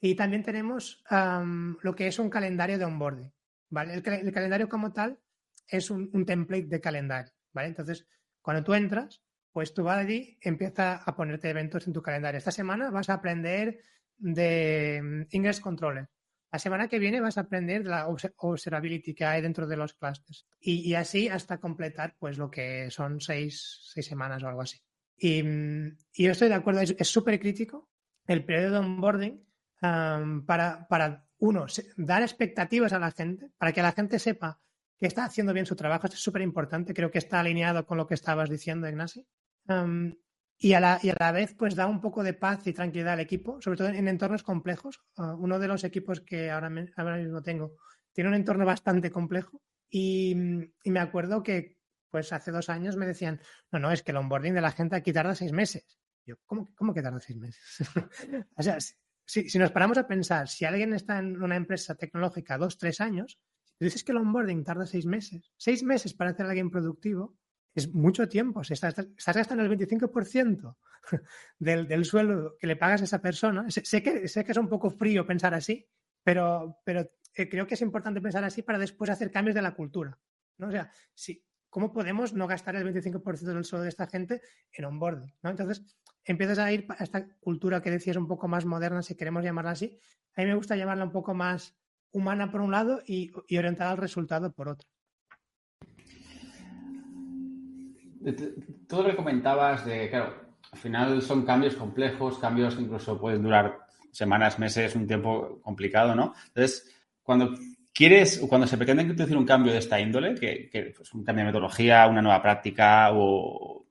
[0.00, 1.02] Y también tenemos
[1.82, 3.32] lo que es un calendario de onboarding,
[3.70, 3.94] ¿vale?
[3.94, 5.18] El, calendario como tal
[5.68, 7.68] es un, un, template de calendario, ¿vale?
[7.68, 8.06] Entonces,
[8.40, 12.38] cuando tú entras, pues tú vas allí, empieza a ponerte eventos en tu calendario.
[12.38, 13.80] Esta semana vas a aprender
[14.18, 16.08] de mm, Ingress Controller.
[16.52, 19.94] La semana que viene vas a aprender de la observability que hay dentro de los
[19.94, 20.46] clusters.
[20.60, 24.78] Y, así hasta completar pues lo que son seis, semanas o algo así.
[25.16, 27.88] Y, mm, yo estoy de acuerdo, es súper crítico
[28.26, 29.46] el periodo de onboarding
[29.80, 34.60] para, para, uno, dar expectativas a la gente, para que la gente sepa
[35.00, 36.06] que está haciendo bien su trabajo.
[36.06, 36.94] Esto es súper importante.
[36.94, 39.24] Creo que está alineado con lo que estabas diciendo, Ignacio
[40.62, 43.14] y, a la, y, a la, vez, pues da un poco de paz y tranquilidad
[43.14, 45.00] al equipo, sobre todo en, entornos complejos.
[45.16, 47.76] Ah, uno de los equipos que ahora, ahora, mismo tengo
[48.12, 50.36] tiene un entorno bastante complejo y,
[50.84, 51.78] me acuerdo que
[52.10, 53.40] pues hace dos años me decían,
[53.72, 55.98] no, no, es que el onboarding de la gente aquí tarda seis meses.
[56.24, 57.60] Yo, ¿cómo, cómo que tarda seis meses?
[58.56, 58.78] o sea,
[59.24, 63.00] si, si, nos paramos a pensar, si alguien está en una empresa tecnológica dos, tres
[63.00, 63.40] años,
[63.80, 67.34] dices que el onboarding tarda seis meses, seis meses para hacer a alguien productivo,
[67.74, 68.62] es mucho tiempo.
[68.64, 68.94] Si estás,
[69.34, 70.76] gastando el 25%
[71.58, 74.68] del, del, sueldo que le pagas a esa persona, sé, que, sé que es un
[74.68, 75.86] poco frío pensar así,
[76.22, 79.74] pero, pero eh, creo que es importante pensar así para después hacer cambios de la
[79.74, 80.18] cultura.
[80.58, 80.68] ¿no?
[80.68, 84.84] O sea, si, ¿cómo podemos no gastar el 25% del sueldo de esta gente en
[84.84, 85.34] onboarding?
[85.42, 85.50] ¿no?
[85.50, 85.82] Entonces,
[86.24, 89.72] empiezas a ir a esta cultura que decías un poco más moderna, si queremos llamarla
[89.72, 89.98] así.
[90.36, 91.76] A mí me gusta llamarla un poco más
[92.10, 94.91] humana por un lado y, y orientada al resultado por otro.
[98.88, 100.34] Todo lo que comentabas de, claro,
[100.70, 103.78] al final son cambios complejos, cambios que incluso pueden durar
[104.10, 106.34] semanas, meses, un tiempo complicado, ¿no?
[106.48, 107.54] Entonces, cuando
[107.92, 111.44] quieres, cuando se pretende introducir un cambio de esta índole, que, que pues, un cambio
[111.44, 113.86] de metodología, una nueva práctica o,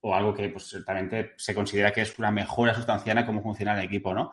[0.00, 3.78] o algo que pues, ciertamente se considera que es una mejora sustancial en cómo funciona
[3.78, 4.32] el equipo, ¿no?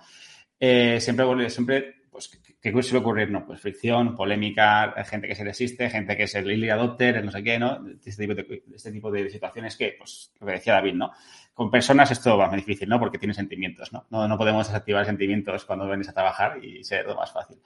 [0.60, 3.30] Eh, siempre, siempre pues, ¿qué suele ocurrir?
[3.30, 7.30] No, pues fricción, polémica, gente que se resiste, gente que es el early adopter, no
[7.30, 7.80] sé qué, ¿no?
[8.04, 11.12] Este tipo de, este tipo de situaciones que, pues, lo que decía David, ¿no?
[11.54, 13.00] Con personas esto va más difícil, ¿no?
[13.00, 14.08] Porque tienen sentimientos, ¿no?
[14.10, 17.58] No, no podemos desactivar sentimientos cuando venís a trabajar y ser lo más fácil.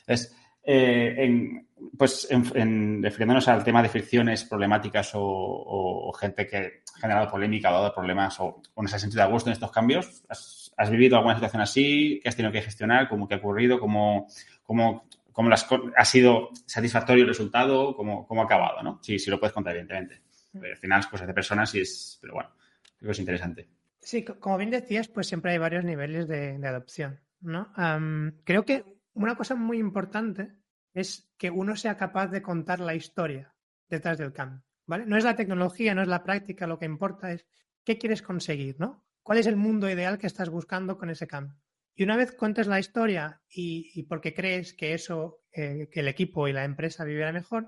[0.00, 1.62] Entonces, eh,
[1.98, 7.80] pues refiriéndonos al tema de fricciones problemáticas o, gente que ha generado polémica o ha
[7.80, 11.34] dado problemas o, no se ha sentido a gusto en estos cambios, ¿Has vivido alguna
[11.34, 12.20] situación así?
[12.22, 13.08] ¿Qué has tenido que gestionar?
[13.08, 13.78] ¿Cómo que ha ocurrido?
[13.78, 14.28] ¿Cómo,
[14.62, 15.66] cómo, cómo las,
[15.96, 17.94] ha sido satisfactorio el resultado?
[17.94, 18.82] ¿Cómo, cómo ha acabado?
[18.82, 18.98] ¿no?
[19.02, 20.22] Sí, sí lo puedes contar, evidentemente.
[20.54, 22.18] Al final es cosas de personas y es...
[22.22, 22.50] Pero bueno,
[22.96, 23.68] creo que es interesante.
[24.00, 27.70] Sí, como bien decías, pues siempre hay varios niveles de, adopción, ¿no?
[28.44, 30.52] creo que una cosa muy importante
[30.94, 33.54] es que uno sea capaz de contar la historia
[33.88, 35.04] detrás del cambio, ¿vale?
[35.06, 37.46] No es la tecnología, no es la práctica, lo que importa es
[37.84, 39.04] qué quieres conseguir, ¿no?
[39.22, 41.56] Cuál es el mundo ideal que estás buscando con ese cambio.
[41.94, 46.48] Y una vez cuentes la historia y, porque crees que eso, eh, que el equipo
[46.48, 47.66] y la empresa vivirá mejor,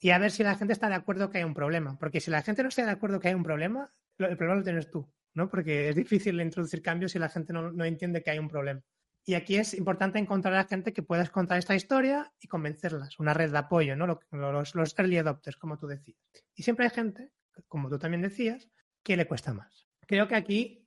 [0.00, 1.98] y a ver si la gente está de acuerdo que hay un problema.
[1.98, 4.64] Porque si la gente no está de acuerdo que hay un problema, el problema lo
[4.64, 5.48] tienes tú, ¿no?
[5.48, 8.82] Porque es difícil introducir cambios si la gente no, entiende que hay un problema.
[9.24, 13.34] Y aquí es importante encontrar a gente que puedas contar esta historia y convencerlas, una
[13.34, 14.06] red de apoyo, ¿no?
[14.30, 16.18] Los, los early adopters, como tú decías.
[16.54, 17.32] Y siempre hay gente,
[17.66, 18.68] como tú también decías,
[19.02, 20.86] que le cuesta más creo que aquí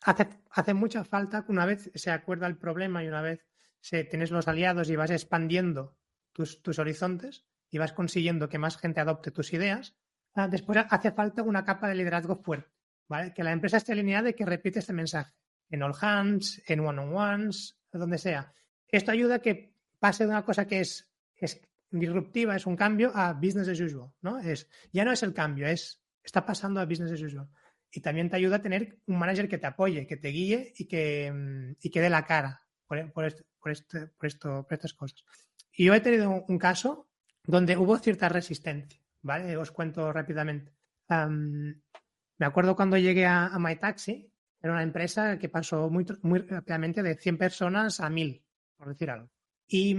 [0.00, 3.44] hace, mucha falta que una vez se acuerda el problema y una vez
[3.80, 5.96] se, tienes los aliados y vas expandiendo
[6.32, 9.96] tus, horizontes y vas consiguiendo que más gente adopte tus ideas,
[10.34, 12.70] ah, después hace falta una capa de liderazgo fuerte,
[13.08, 13.34] ¿vale?
[13.34, 15.32] Que la empresa esté alineada y que repite este mensaje
[15.70, 18.52] en all hands, en one-on-ones, donde sea.
[18.88, 23.12] Esto ayuda a que pase de una cosa que es, es disruptiva, es un cambio
[23.14, 24.38] a business as usual, ¿no?
[24.38, 27.48] Es, ya no es el cambio, es, está pasando a business as usual.
[27.90, 30.86] Y también te ayuda a tener un manager que te apoye, que te guíe y
[30.86, 34.94] que, mm, y que dé la cara por, este, por, este, por, esto, por estas
[34.94, 35.24] cosas.
[35.72, 37.08] Y yo he tenido un, caso
[37.44, 39.56] donde hubo cierta resistencia, ¿vale?
[39.56, 40.72] Os cuento rápidamente.
[41.08, 47.16] Me acuerdo cuando llegué a, a MyTaxi, era una empresa que pasó muy, rápidamente de
[47.16, 48.44] 100 personas a 1000,
[48.76, 49.30] por decir algo.
[49.66, 49.96] Y,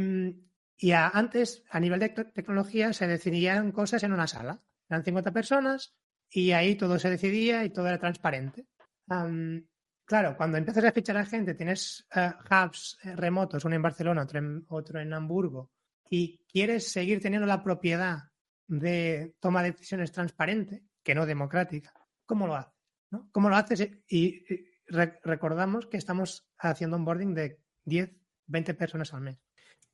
[0.78, 4.62] y a, antes, a nivel de tecnología, se decidían cosas en una sala.
[4.90, 5.96] Eran 50 personas
[6.30, 8.68] y ahí todo se decidía y todo era transparente.
[9.08, 9.64] Um,
[10.06, 14.40] claro, cuando empiezas a fichar a gente, tienes uh, hubs remotos, uno en Barcelona, otro
[14.40, 15.72] en, otro en Hamburgo,
[16.10, 18.20] y quieres seguir teniendo la propiedad
[18.68, 21.94] de toma de decisiones transparente, que no democrática,
[22.26, 22.74] ¿cómo lo haces?
[23.10, 23.30] ¿no?
[23.32, 23.82] ¿Cómo lo haces?
[24.08, 28.12] Y, y re recordamos que estamos haciendo un boarding de 10,
[28.48, 29.40] 20 personas al mes.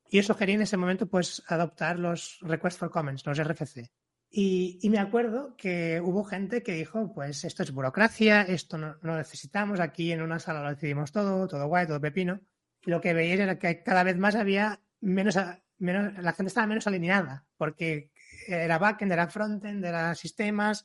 [0.08, 3.90] Y eso quería en ese momento pues adoptar los requests for comments, los RFC.
[4.38, 9.80] Y, me acuerdo que hubo gente que dijo, pues esto es burocracia, esto no, necesitamos,
[9.80, 12.42] aquí en una sala lo decidimos todo, todo guay, todo pepino.
[12.84, 15.38] Y lo que veíais era que cada vez más había menos,
[15.78, 18.10] menos la gente estaba menos alineada, porque
[18.46, 20.84] era backend, era frontend, era sistemas,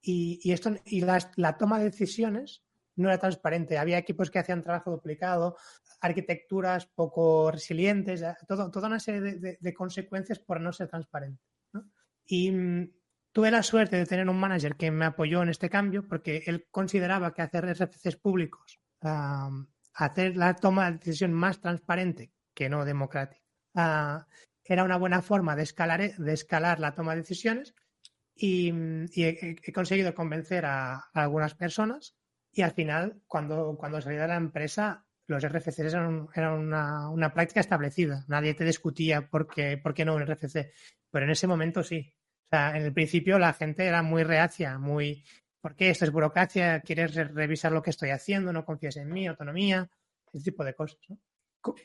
[0.00, 2.62] y, esto, y las, la toma de decisiones
[2.94, 3.78] no era transparente.
[3.78, 5.56] Había equipos que hacían trabajo duplicado,
[6.00, 11.51] arquitecturas poco resilientes, toda una serie de, de, de consecuencias por no ser transparente.
[12.26, 12.90] Y mmm,
[13.32, 16.66] tuve la suerte de tener un manager que me apoyó en este cambio porque él
[16.70, 18.80] consideraba que hacer RFCs públicos,
[19.94, 23.42] hacer la toma de decisión más transparente que no democrática,
[23.74, 24.24] uh,
[24.64, 27.74] era una buena forma de escalar, de escalar la toma de decisiones
[28.34, 28.72] y,
[29.12, 32.14] y he, conseguido convencer a, a, algunas personas
[32.52, 37.32] y al final, cuando, cuando salí de la empresa, los RFCs eran, eran una, una,
[37.32, 38.24] práctica establecida.
[38.28, 40.72] Nadie te discutía por qué, por qué no un RFC.
[41.12, 42.12] Pero en ese momento sí.
[42.46, 45.24] O sea, en el principio la gente era muy reacia, muy...
[45.60, 46.80] ¿Por qué esto es burocracia?
[46.80, 48.52] ¿Quieres re revisar lo que estoy haciendo?
[48.52, 49.28] ¿No confías en mí?
[49.28, 49.88] ¿Autonomía?
[50.32, 50.98] Ese tipo de cosas.
[51.08, 51.18] ¿no?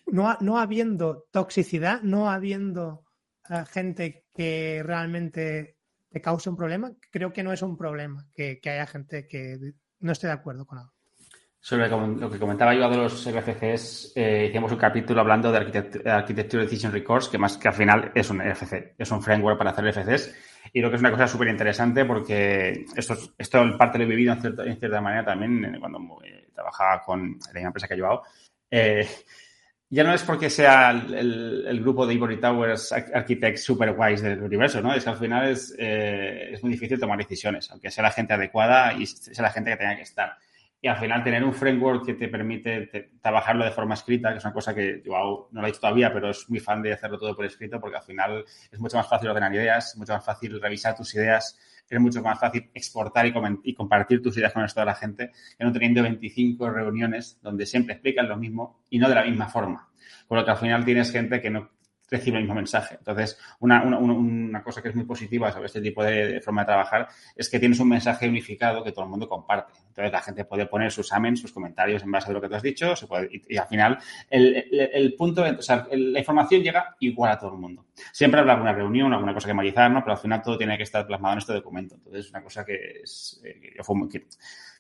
[0.08, 3.06] No, no habiendo toxicidad, no habiendo
[3.50, 5.78] uh, gente que realmente
[6.10, 9.60] te cause un problema, creo que no es un problema que haya gente que
[10.00, 10.97] no esté de acuerdo con algo.
[11.60, 16.08] Sobre lo que comentaba yo de los RFCs, eh, hicimos un capítulo hablando de Architect
[16.08, 19.72] Architecture Decision Records, que más que al final es un RFC, es un framework para
[19.72, 20.36] hacer RFCs.
[20.72, 24.08] Y creo que es una cosa súper interesante porque esto, esto en parte lo he
[24.08, 28.24] vivido en cierta, manera también cuando eh, trabajaba con la empresa que he llevado.
[28.70, 29.08] Eh,
[29.90, 34.82] ya no es porque sea el, grupo de Ivory Towers Architects super guays del universo,
[34.82, 34.94] ¿no?
[34.94, 38.94] Es que al final es, es muy difícil tomar decisiones, aunque sea la gente adecuada
[38.94, 40.38] y sea la gente que tenga que estar.
[40.88, 44.38] Y al final tener un framework que te permite te, trabajarlo de forma escrita, que
[44.38, 46.94] es una cosa que yo no lo he hecho todavía, pero es muy fan de
[46.94, 50.24] hacerlo todo por escrito porque al final es mucho más fácil ordenar ideas, mucho más
[50.24, 53.34] fácil revisar tus ideas, es mucho más fácil exportar y,
[53.66, 57.38] y, compartir tus ideas con el resto de la gente que no teniendo 25 reuniones
[57.42, 59.90] donde siempre explican lo mismo y no de la misma forma.
[60.26, 61.70] Por lo que al final tienes gente que no
[62.10, 62.96] recibe el mismo mensaje.
[62.96, 66.66] Entonces, una, una, una cosa que es muy positiva sobre este tipo de, forma de
[66.66, 69.74] trabajar es que tienes un mensaje unificado que todo el mundo comparte.
[69.88, 72.56] Entonces, la gente puede poner sus amens, sus comentarios en base a lo que tú
[72.56, 72.94] has dicho,
[73.32, 73.98] y, al final,
[74.30, 77.86] el, el, punto, la información llega igual a todo el mundo.
[78.12, 80.02] Siempre habrá alguna reunión, alguna cosa que matizar, ¿no?
[80.02, 81.96] Pero al final todo tiene que estar plasmado en este documento.
[81.96, 83.74] Entonces, es una cosa que es, eh,
[84.10, 84.26] que,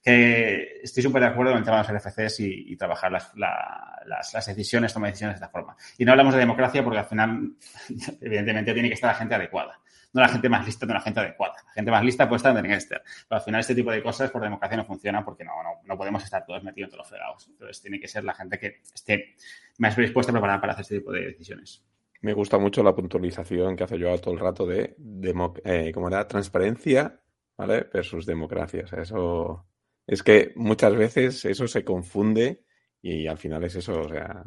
[0.07, 3.35] que estoy súper de acuerdo en el tema de los RFCs y, y trabajar las,
[3.35, 5.75] la, las, las, decisiones, toma decisiones de esta forma.
[5.97, 7.55] Y no hablamos de democracia porque al final,
[8.21, 9.81] evidentemente, tiene que estar la gente adecuada.
[10.13, 11.55] No la gente más lista, no la gente adecuada.
[11.65, 14.31] La gente más lista puede estar en el Pero al final este tipo de cosas
[14.31, 17.09] por democracia no funciona porque no, no, no podemos estar todos metidos en todos los
[17.09, 17.47] fregados.
[17.49, 19.35] Entonces tiene que ser la gente que esté
[19.79, 21.83] más predispuesta a preparar para hacer este tipo de decisiones.
[22.21, 26.07] Me gusta mucho la puntualización que hace yo todo el rato de, de eh, ¿cómo
[26.07, 26.25] era?
[26.25, 27.19] Transparencia,
[27.57, 27.89] ¿vale?
[27.93, 28.83] Versus democracia.
[28.85, 29.66] O sea, eso
[30.07, 32.63] es que muchas veces eso se confunde
[33.01, 34.43] y al final es eso, o sea,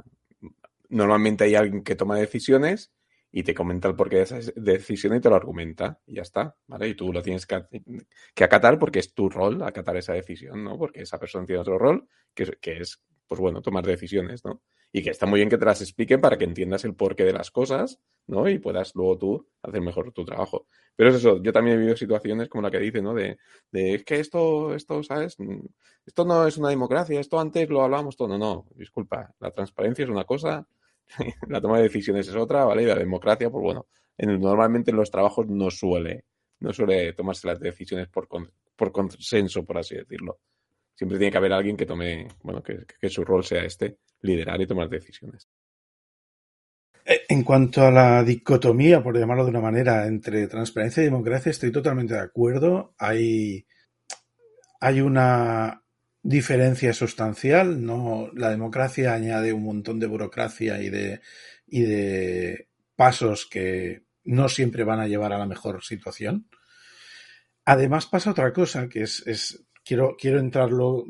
[0.89, 2.93] normalmente hay alguien que toma decisiones
[3.31, 6.57] y te comenta el porqué de esa decisión y te lo argumenta y ya está,
[6.67, 6.89] ¿vale?
[6.89, 7.63] Y tú lo tienes que,
[8.35, 10.77] que acatar porque es tu rol acatar esa decisión, ¿no?
[10.77, 14.63] Porque esa persona tiene otro rol que, que es, pues bueno, tomar decisiones, ¿no?
[14.93, 17.33] Y que está muy bien que te las expliquen para que entiendas el porqué de
[17.33, 18.49] las cosas, ¿no?
[18.49, 20.67] Y puedas luego tú hacer mejor tu trabajo.
[20.97, 23.13] Pero es eso, yo también he vivido situaciones como la que dice, ¿no?
[23.13, 23.39] De,
[23.73, 25.37] de es que esto, esto, ¿sabes?
[26.07, 28.29] Esto no es una democracia, esto antes lo hablábamos todo.
[28.29, 30.67] No, no, disculpa, la transparencia es una cosa,
[31.49, 32.85] la toma de decisiones es otra, ¿vale?
[32.85, 36.25] Y la democracia, pues bueno, en, normalmente en los trabajos no suele,
[36.61, 40.39] no suele tomarse las decisiones por, con, por consenso, por así decirlo.
[40.95, 44.61] Siempre tiene que haber alguien que tome, bueno, que, que su rol sea este, liderar
[44.61, 45.49] y tomar decisiones.
[47.29, 51.73] En cuanto a la dicotomía, por llamarlo de una manera, entre transparencia y democracia, estoy
[51.73, 52.95] totalmente de acuerdo.
[52.99, 53.67] Hay,
[54.81, 55.83] hay una
[56.23, 57.85] diferencia sustancial.
[57.85, 61.21] No, la democracia añade un montón de burocracia y de,
[61.67, 66.49] y de pasos que no siempre van a llevar a la mejor situación.
[67.65, 71.05] Además pasa otra cosa que es, es quiero, quiero entrarlo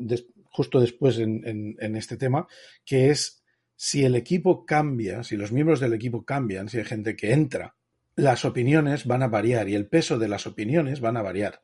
[0.45, 2.47] justo después en, en este tema,
[2.83, 3.40] que es
[3.83, 7.77] si el equipo cambia, si los miembros del equipo cambian, si hay gente que entra,
[8.15, 11.63] las opiniones van a variar y el peso de las opiniones van a variar.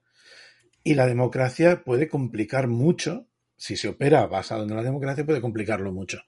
[0.84, 5.92] Y la democracia puede complicar mucho, si se opera basado en la democracia, puede complicarlo
[5.92, 6.24] mucho.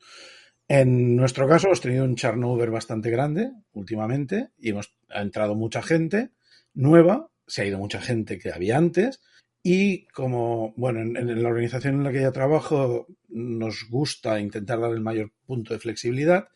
[0.68, 5.82] En nuestro caso hemos tenido un turnover bastante grande últimamente y hemos ha entrado mucha
[5.82, 6.30] gente
[6.76, 9.22] nueva, se ha ido mucha gente que había antes
[9.62, 14.80] y como, bueno, en, en, la organización en la que ya trabajo nos gusta intentar
[14.80, 16.50] dar el mayor punto de flexibilidad,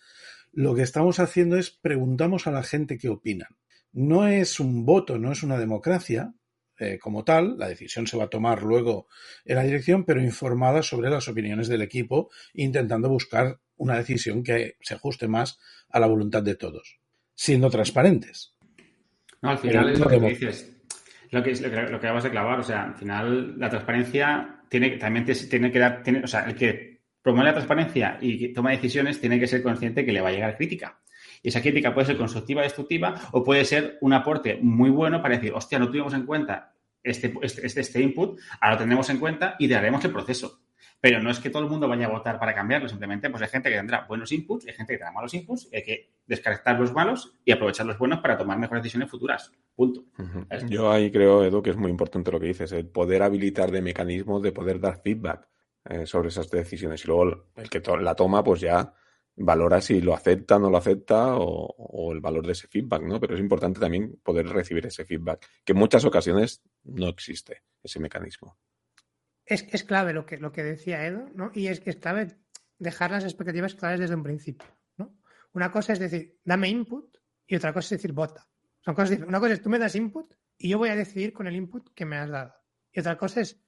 [0.52, 3.58] lo que estamos haciendo es preguntamos a la gente qué opinan.
[3.92, 6.34] No es un voto, no es una democracia
[6.80, 9.08] eh, como tal, la decisión se va a tomar luego
[9.46, 14.78] en la dirección, pero informada sobre las opiniones del equipo, intentando buscar una decisión que
[14.82, 17.00] se ajuste más a la voluntad de todos,
[17.36, 18.56] siendo transparentes.
[19.42, 20.83] No, al final pero es lo que dices
[21.34, 22.60] lo que, lo que, lo que acabas de clavar.
[22.60, 26.56] O sea, al final la transparencia tiene, también tiene que dar, tiene, o sea, el
[26.56, 30.32] que promueve la transparencia y toma decisiones tiene que ser consciente que le va a
[30.32, 31.00] llegar crítica.
[31.42, 35.36] Y esa crítica puede ser constructiva, destructiva, o puede ser un aporte muy bueno para
[35.36, 39.56] decir, hostia, no tuvimos en cuenta este, este, este input, ahora lo tenemos en cuenta
[39.60, 40.62] y haremos el proceso.
[41.00, 43.50] Pero no es que todo el mundo vaya a votar para cambiarlo, simplemente pues hay
[43.50, 46.80] gente que tendrá buenos inputs, hay gente que tendrá malos inputs, y hay que descartar
[46.80, 49.52] los malos y aprovechar los buenos para tomar mejores decisiones futuras.
[49.76, 50.06] Punto.
[50.18, 50.68] Uh -huh.
[50.70, 53.82] Yo ahí creo, Edu, que es muy importante lo que dices, el poder habilitar de
[53.82, 55.48] mecanismos de poder dar feedback
[55.86, 57.04] eh, sobre esas decisiones.
[57.04, 58.94] Y luego el que to la toma, pues ya
[59.36, 63.20] valora si lo acepta, no lo acepta o, o, el valor de ese feedback, ¿no?
[63.20, 68.00] Pero es importante también poder recibir ese feedback, que en muchas ocasiones no existe ese
[68.00, 68.58] mecanismo
[69.46, 71.52] es, es clave lo que, lo que decía Edo, ¿no?
[71.54, 72.36] Y es que es clave
[72.78, 75.18] dejar las expectativas claras desde un principio, ¿no?
[75.54, 78.48] Una cosa es decir, dame input y otra cosa es decir, vota.
[78.82, 79.20] Son cosas.
[79.20, 81.94] Una cosa es tú me das input y yo voy a decidir con el input
[81.94, 82.54] que me has dado.
[82.92, 83.60] Y otra cosa es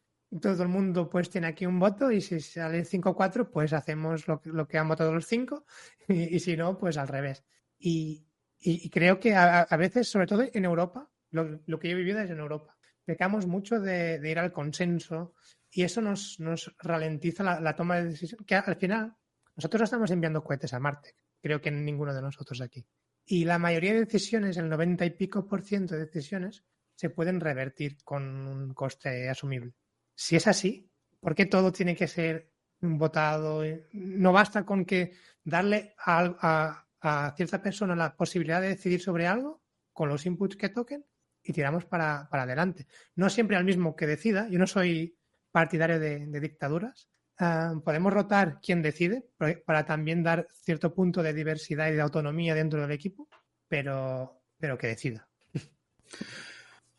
[0.42, 4.42] todo el mundo pues tiene aquí un voto y si sale 5-4 pues hacemos lo
[4.44, 5.66] lo que han votado los 5
[6.10, 7.44] y, y, si no pues al revés.
[7.78, 8.28] Y,
[8.60, 11.96] y, y creo que a, a, veces, sobre todo en Europa, lo, lo, que yo
[11.96, 15.34] he vivido es en Europa, pecamos mucho de, de ir al consenso
[15.76, 19.14] y eso nos, nos ralentiza la, toma de decisión, que al final
[19.58, 22.88] nosotros no estamos enviando cohetes a Marte, creo que ninguno de nosotros aquí.
[23.26, 26.64] Y la mayoría de decisiones, el 90 y pico por ciento de decisiones,
[26.96, 29.74] se pueden revertir con un coste asumible.
[30.16, 33.62] Si es así, ¿por qué todo tiene que ser votado?
[33.92, 35.12] No basta con que
[35.44, 39.62] darle a, a, a cierta persona la posibilidad de decidir sobre algo
[39.92, 41.06] con los inputs que toquen
[41.44, 42.88] y tiramos para, para adelante.
[43.16, 44.48] No siempre al mismo que decida.
[44.48, 45.15] Yo no soy
[45.56, 47.08] partidario de, dictaduras.
[47.40, 49.24] Uh, podemos rotar quien decide
[49.66, 53.30] para también dar cierto punto de diversidad y de autonomía dentro del equipo,
[53.70, 55.28] pero, pero que decida.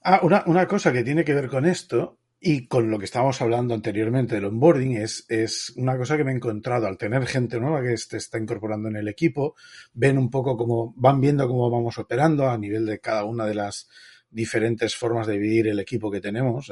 [0.08, 3.42] Ah, una, una, cosa que tiene que ver con esto y con lo que estábamos
[3.42, 7.58] hablando anteriormente del onboarding es, es una cosa que me he encontrado al tener gente
[7.58, 9.56] nueva que se está incorporando en el equipo,
[9.94, 13.54] ven un poco cómo van viendo cómo vamos operando a nivel de cada una de
[13.54, 13.88] las
[14.36, 16.70] diferentes formas de dividir el equipo que tenemos.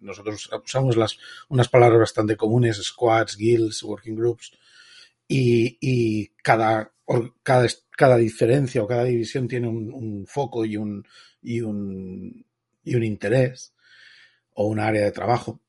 [0.00, 1.18] Nosotros usamos las,
[1.50, 4.52] unas palabras bastante comunes, squads, guilds, working groups,
[5.28, 6.94] y, y cada,
[7.42, 11.06] cada, cada, diferencia o cada división tiene un, un foco y un,
[11.42, 12.46] y, un,
[12.82, 13.74] y un interés
[14.54, 15.60] o un área de trabajo.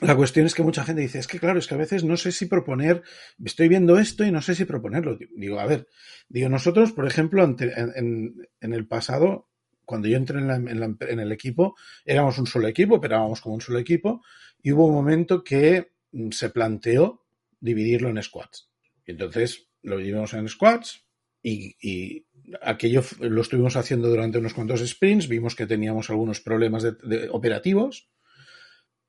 [0.00, 2.16] La cuestión es que mucha gente dice, es que claro, es que a veces no
[2.16, 3.02] sé si proponer,
[3.44, 5.18] estoy viendo esto y no sé si proponerlo.
[5.36, 5.88] Digo, a ver,
[6.28, 9.48] digo, nosotros, por ejemplo, ante, en, en, el pasado
[9.84, 14.22] cuando yo entré en, el equipo, éramos un solo equipo, operábamos como un solo equipo,
[14.62, 17.24] y hubo un momento que mm, se planteó
[17.60, 18.70] dividirlo en squads.
[19.06, 21.04] Entonces lo dividimos en squads
[21.42, 22.26] y,
[22.62, 26.86] aquello lo estuvimos haciendo durante unos cuantos sprints, vimos que teníamos algunos problemas
[27.30, 28.08] operativos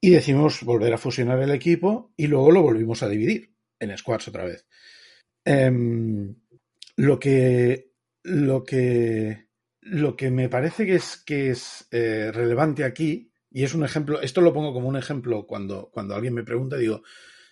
[0.02, 4.28] y decidimos volver a fusionar el equipo y luego lo volvimos a dividir en squads
[4.28, 4.66] otra vez.
[5.46, 5.72] Eh,
[6.98, 7.92] lo que
[8.24, 9.45] lo que
[9.86, 14.20] lo que me parece que es, que es eh, relevante aquí, y es un ejemplo,
[14.20, 17.04] esto lo pongo como un ejemplo cuando, cuando alguien me pregunta, digo,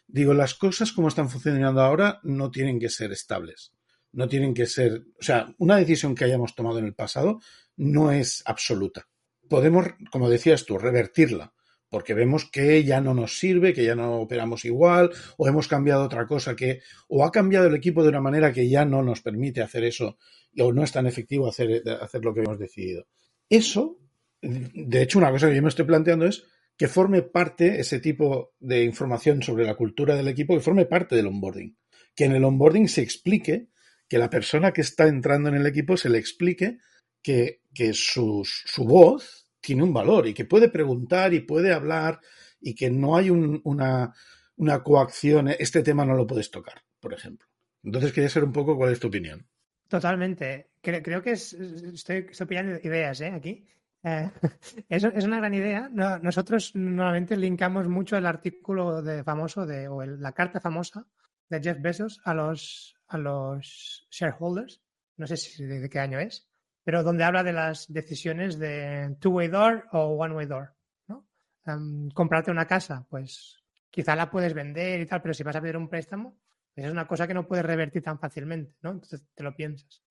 [0.08, 3.72] digo, las cosas como están funcionando ahora no tienen que ser estables.
[4.12, 7.40] No tienen que ser, o sea, una decisión que hayamos tomado en el pasado
[7.78, 9.08] no es absoluta.
[9.48, 11.54] Podemos, como decías tú, revertirla,
[11.88, 16.04] porque vemos que ya no nos sirve, que ya no operamos igual, o hemos cambiado
[16.04, 19.22] otra cosa que, o ha cambiado el equipo de una manera que ya no nos
[19.22, 20.18] permite hacer eso
[20.60, 23.08] o no es tan efectivo hacer, hacer lo que hemos decidido.
[23.50, 24.00] Eso,
[24.42, 26.44] de hecho, una cosa que yo me estoy planteando es
[26.78, 31.16] que forme parte ese tipo de información sobre la cultura del equipo, que forme parte
[31.16, 31.78] del onboarding.
[32.16, 33.68] Que en el onboarding se explique,
[34.08, 36.78] que la persona que está entrando en el equipo se le explique
[37.22, 37.62] que,
[37.94, 38.44] su,
[38.80, 42.20] voz tiene un valor y que puede preguntar y puede hablar
[42.60, 44.14] y que no hay una,
[44.58, 47.48] una coacción, este tema no lo puedes tocar, por ejemplo.
[47.84, 49.48] Entonces quería saber un poco cuál es tu opinión.
[49.88, 50.72] Totalmente.
[50.82, 53.28] Creo, que estoy, estoy pillando ideas ¿eh?
[53.28, 53.68] aquí.
[54.04, 54.30] Eh,
[54.90, 55.90] es, una gran idea.
[55.90, 61.06] nosotros normalmente linkamos mucho el artículo de famoso de, o la carta famosa
[61.50, 64.82] de Jeff Bezos a los, a los shareholders.
[65.18, 66.50] No sé si de, qué año es,
[66.84, 70.76] pero donde habla de las decisiones de two-way door o one-way door.
[71.08, 71.26] ¿no?
[71.66, 75.62] Em, comprarte una casa, pues quizá la puedes vender y tal, pero si vas a
[75.62, 76.36] pedir un préstamo,
[76.74, 78.92] pues es una cosa que no puedes revertir tan fácilmente, ¿no?
[78.92, 80.04] Entonces te lo piensas.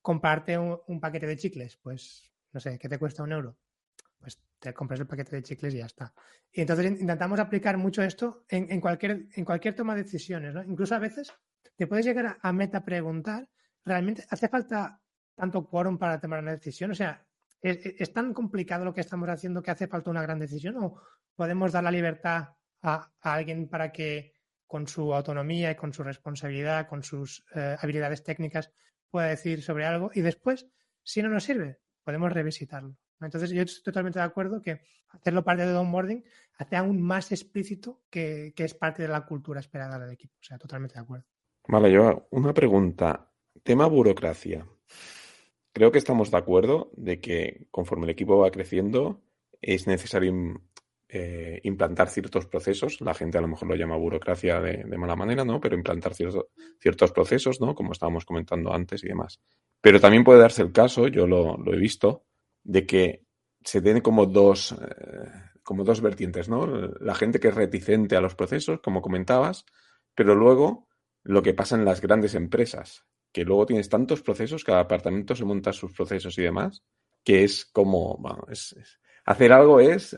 [0.00, 3.56] comprarte un, paquete de chicles, pues no sé, ¿qué te cuesta un euro?
[4.18, 6.14] Pues te compras el paquete de chicles y ya está.
[6.52, 10.62] Y entonces intentamos aplicar mucho esto en, cualquier, en cualquier toma de decisiones, ¿no?
[10.62, 11.32] Incluso a veces
[11.76, 13.48] te puedes llegar a, meta preguntar,
[13.84, 15.00] ¿realmente hace falta
[15.34, 16.92] tanto quórum para tomar una decisión?
[16.92, 17.26] O sea,
[17.60, 20.76] ¿es, tan complicado lo que estamos haciendo que hace falta una gran decisión?
[20.76, 21.00] ¿O
[21.34, 22.50] podemos dar la libertad
[22.82, 24.33] a, alguien para que
[24.66, 28.72] con su autonomía y con su responsabilidad, con sus eh, habilidades técnicas,
[29.10, 30.66] pueda decir sobre algo y después,
[31.02, 32.96] si no nos sirve, podemos revisitarlo.
[33.20, 36.24] Entonces, yo estoy totalmente de acuerdo que hacerlo parte de onboarding
[36.58, 40.34] hace aún más explícito que, es parte de la cultura esperada del equipo.
[40.40, 41.24] O sea, totalmente de acuerdo.
[41.68, 43.30] Vale, yo una pregunta.
[43.62, 44.66] Tema burocracia.
[45.72, 49.22] Creo que estamos de acuerdo de que conforme el equipo va creciendo
[49.60, 50.60] es necesario
[51.16, 53.00] eh, implantar ciertos procesos.
[53.00, 55.60] La gente a lo mejor lo llama burocracia de, mala manera, ¿no?
[55.60, 57.72] Pero implantar ciertos, procesos, ¿no?
[57.76, 59.40] Como estábamos comentando antes y demás.
[59.80, 62.24] Pero también puede darse el caso, yo lo, he visto,
[62.64, 63.22] de que
[63.62, 65.28] se den como dos, eh,
[65.62, 66.66] como dos vertientes, ¿no?
[66.66, 69.66] La gente que es reticente a los procesos, como comentabas,
[70.16, 70.88] pero luego
[71.22, 75.44] lo que pasa en las grandes empresas, que luego tienes tantos procesos, cada apartamento se
[75.44, 76.82] monta sus procesos y demás,
[77.22, 78.74] que es como, bueno, es,
[79.24, 80.16] hacer algo es,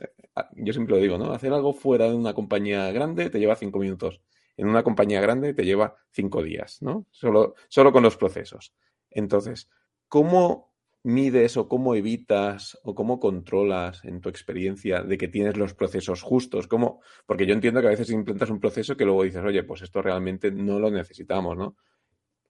[0.52, 1.32] yo siempre lo digo, ¿no?
[1.32, 4.20] Hacer algo fuera de una compañía grande te lleva cinco minutos.
[4.56, 7.06] En una compañía grande te lleva cinco días, ¿no?
[7.10, 8.74] Solo, solo con los procesos.
[9.10, 9.68] Entonces,
[10.08, 15.74] ¿cómo mides o cómo evitas o cómo controlas en tu experiencia de que tienes los
[15.74, 16.66] procesos justos?
[16.66, 17.00] ¿Cómo?
[17.26, 20.02] Porque yo entiendo que a veces implementas un proceso que luego dices, oye, pues esto
[20.02, 21.76] realmente no lo necesitamos, ¿no?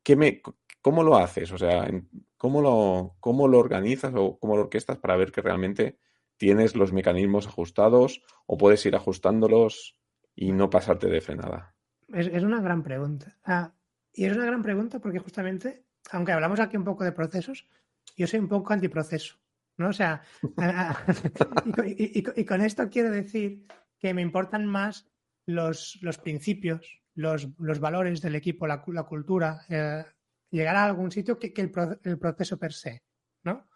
[0.03, 0.41] ¿Qué me,
[0.81, 1.51] ¿Cómo lo haces?
[1.53, 1.91] O sea,
[2.37, 5.99] ¿cómo lo, ¿cómo lo organizas o cómo lo orquestas para ver que realmente
[6.37, 9.97] tienes los mecanismos ajustados o puedes ir ajustándolos
[10.35, 11.75] y no pasarte de frenada?
[12.13, 13.39] Es, una gran pregunta.
[13.45, 13.75] Ah,
[14.13, 17.69] y es una gran pregunta porque justamente aunque hablamos aquí un poco de procesos,
[18.17, 19.37] yo soy un poco antiproceso,
[19.77, 19.89] ¿no?
[19.89, 20.23] O sea,
[21.87, 23.67] y, con esto quiero decir
[23.99, 25.09] que me importan más
[25.47, 30.05] los, los principios, los, los, valores del equipo, la, la cultura, eh,
[30.51, 31.73] llegar a algún sitio que, el,
[32.05, 33.03] el, proceso per se,
[33.45, 33.69] ¿no?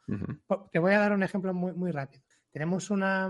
[0.72, 2.24] Te voy a dar un ejemplo muy, muy rápido.
[2.50, 3.28] Tenemos una,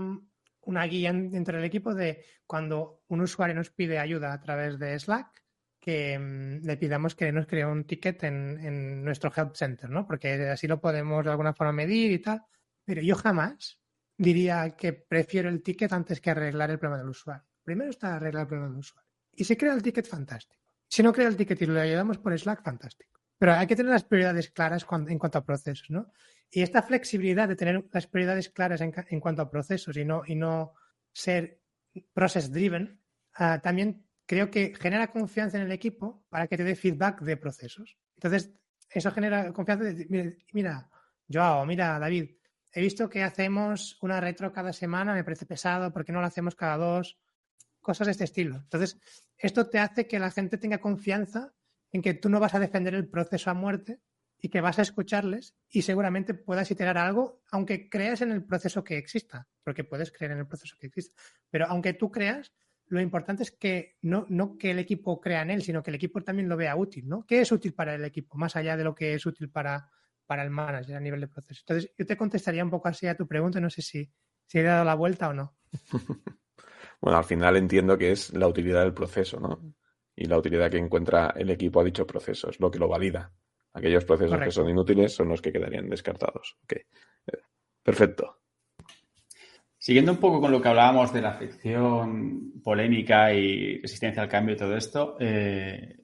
[0.61, 4.97] una guía dentro del equipo de cuando un usuario nos pide ayuda a través de
[4.99, 5.43] Slack,
[5.79, 10.05] que mm, le pidamos que nos cree un ticket en, nuestro Help Center, ¿no?
[10.05, 12.43] Porque así lo podemos de alguna forma medir y tal.
[12.85, 13.79] Pero yo jamás
[14.17, 17.43] diría que prefiero el ticket antes que arreglar el problema del usuario.
[17.63, 19.09] Primero está arreglar el problema del usuario.
[19.33, 20.61] Y si crea el ticket, fantástico.
[20.87, 23.19] Si no crea el ticket y lo ayudamos por Slack, fantástico.
[23.37, 26.11] Pero hay que tener las prioridades claras en cuanto a procesos, ¿no?
[26.51, 30.73] Y esta flexibilidad de tener las prioridades claras en, cuanto a procesos y no,
[31.13, 31.61] ser
[32.13, 33.01] process driven,
[33.35, 37.37] ah, también creo que genera confianza en el equipo para que te dé feedback de
[37.37, 37.97] procesos.
[38.15, 38.51] Entonces,
[38.89, 39.85] eso genera confianza.
[39.85, 40.89] De, mira,
[41.31, 42.31] Joao, mira, David,
[42.73, 46.27] he visto que hacemos una retro cada semana, me parece pesado, ¿por qué no lo
[46.27, 47.17] hacemos cada dos?
[47.79, 48.57] Cosas de este estilo.
[48.57, 48.99] Entonces,
[49.37, 51.53] esto te hace que la gente tenga confianza
[51.91, 54.01] en que tú no vas a defender el proceso a muerte
[54.41, 58.83] y que vas a escucharles y seguramente puedas iterar algo, aunque creas en el proceso
[58.83, 61.21] que exista, porque puedes creer en el proceso que exista.
[61.49, 62.51] Pero aunque tú creas,
[62.87, 65.95] lo importante es que no, no que el equipo crea en él, sino que el
[65.95, 67.25] equipo también lo vea útil, ¿no?
[67.25, 68.37] ¿Qué es útil para el equipo?
[68.37, 69.89] Más allá de lo que es útil para,
[70.25, 71.61] para el manager a nivel de proceso.
[71.61, 74.11] Entonces, yo te contestaría un poco así a tu pregunta, no sé si,
[74.47, 75.55] si he dado la vuelta o no.
[76.99, 79.73] bueno, al final entiendo que es la utilidad del proceso, ¿no?
[80.15, 83.31] Y la utilidad que encuentra el equipo a dicho proceso, es lo que lo valida.
[83.73, 86.57] Aquellos procesos que son inútiles son los que quedarían descartados.
[86.63, 86.81] Okay.
[87.83, 88.37] Perfecto.
[89.77, 94.53] Siguiendo un poco con lo que hablábamos de la fricción polémica y resistencia al cambio
[94.53, 95.97] y todo esto, eh,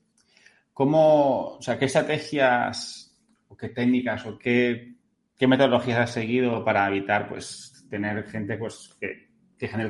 [0.73, 3.15] ¿cómo, o sea, qué estrategias
[3.47, 4.95] o qué técnicas o qué,
[5.37, 9.89] qué metodologías has seguido para evitar pues tener gente pues que, que genere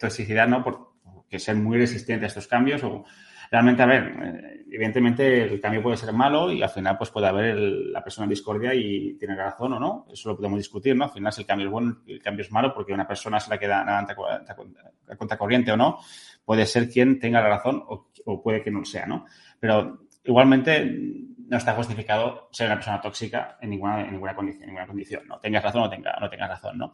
[0.00, 0.64] toxicidad, ¿no?
[0.64, 0.96] Por,
[1.28, 3.04] que ser muy resistente a estos cambios o
[3.50, 7.26] realmente, a ver, eh, evidentemente el cambio puede ser malo y al final pues puede
[7.26, 11.04] haber la persona en discordia y tiene razón o no, eso lo podemos discutir, ¿no?
[11.04, 13.50] Al final si el cambio es bueno, el cambio es malo porque una persona se
[13.50, 15.98] la queda a cuenta corriente o no,
[16.44, 19.26] puede ser quien tenga la razón o, puede que no lo sea, ¿no?
[19.60, 24.86] Pero igualmente no está justificado ser una persona tóxica en ninguna, en ninguna condición, ninguna
[24.86, 25.38] condición, ¿no?
[25.38, 26.92] Tengas razón o tenga, no tengas razón, ¿no?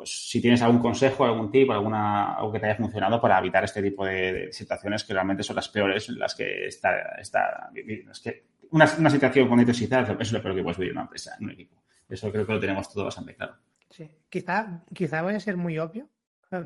[0.00, 3.64] Pues si tienes algún consejo, algún tip, alguna, algo que te haya funcionado para evitar
[3.64, 8.46] este tipo de, situaciones que realmente son las peores las que está, está es que
[8.70, 11.44] una, una situación con necesidad es lo peor que puedes vivir en una empresa, en
[11.44, 11.82] un equipo.
[12.08, 13.58] Eso creo que lo tenemos todo bastante claro.
[13.90, 16.08] Sí, quizá, quizá voy a ser muy obvio,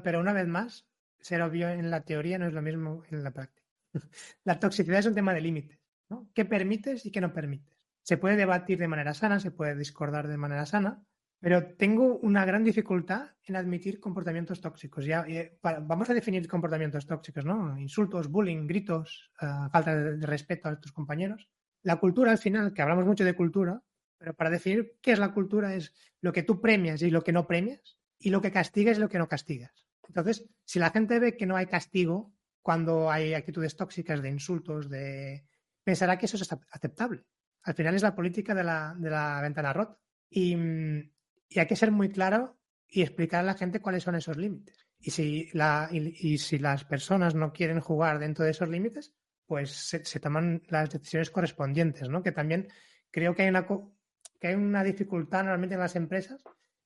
[0.05, 0.87] pero una vez más,
[1.19, 3.67] ser obvio en la teoría no es lo mismo en la práctica.
[4.45, 6.29] La toxicidad es un tema de límites, ¿no?
[6.35, 7.77] ¿Qué permites y qué no permites?
[8.03, 11.03] Se puede debatir de manera sana, se puede discordar de manera sana,
[11.45, 15.05] pero tengo una gran dificultad en admitir comportamientos tóxicos.
[15.05, 17.77] Ya, eh, vamos a definir comportamientos tóxicos, ¿no?
[17.77, 21.51] Insultos, bullying, gritos, eh, falta de, respeto a tus compañeros.
[21.83, 23.83] La cultura, al final, que hablamos mucho de cultura,
[24.17, 25.93] pero para definir qué es la cultura es
[26.23, 29.11] lo que tú premias y lo que no premias, y lo que castigas y lo
[29.11, 29.85] que no castigas.
[30.09, 32.33] Entonces, si la gente ve que no hay castigo
[32.63, 35.45] cuando hay actitudes tóxicas de insultos, de
[35.83, 37.27] pensará que eso es aceptable.
[37.65, 39.99] Al final es la política de la, de la ventana rota.
[40.31, 41.14] Y, mm,
[41.49, 44.87] y hay que ser muy claro y explicar a la gente cuáles son esos límites.
[44.99, 45.91] Y si, la,
[46.61, 49.13] las personas no quieren jugar dentro de esos límites,
[49.47, 52.23] pues se, toman las decisiones correspondientes, ¿no?
[52.23, 52.69] Que también
[53.11, 56.43] creo que hay una, que hay una dificultad normalmente en las empresas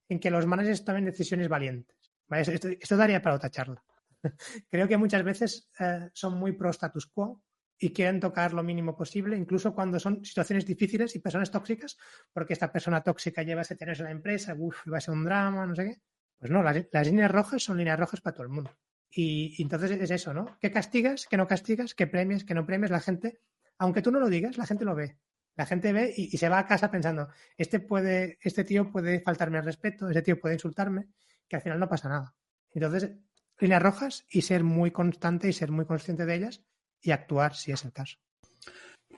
[0.09, 1.97] en que los managers tomen decisiones valientes.
[2.31, 3.83] Esto, daría para otra charla.
[4.71, 7.43] creo que muchas veces eh, son muy pro status quo
[7.79, 11.97] y quieren tocar lo mínimo posible, incluso cuando son situaciones difíciles y personas tóxicas,
[12.33, 15.25] porque esta persona tóxica lleva ese tener en la empresa, uff, va a ser un
[15.25, 16.01] drama, no sé qué.
[16.39, 18.77] Pues no, las, líneas rojas son líneas rojas para todo el mundo.
[19.11, 20.59] Y, entonces es eso, ¿no?
[20.61, 22.91] ¿Qué castigas, qué no castigas, qué premias, qué no premias?
[22.91, 23.41] La gente,
[23.79, 25.19] aunque tú no lo digas, la gente lo ve.
[25.57, 29.59] La gente ve y, se va a casa pensando, este puede, este tío puede faltarme
[29.59, 31.09] el respeto, este tío puede insultarme,
[31.49, 32.37] que al final no pasa nada.
[32.73, 33.11] Entonces,
[33.59, 36.63] líneas rojas y ser muy constante y ser muy consciente de ellas
[37.03, 38.17] y actuar si es el caso.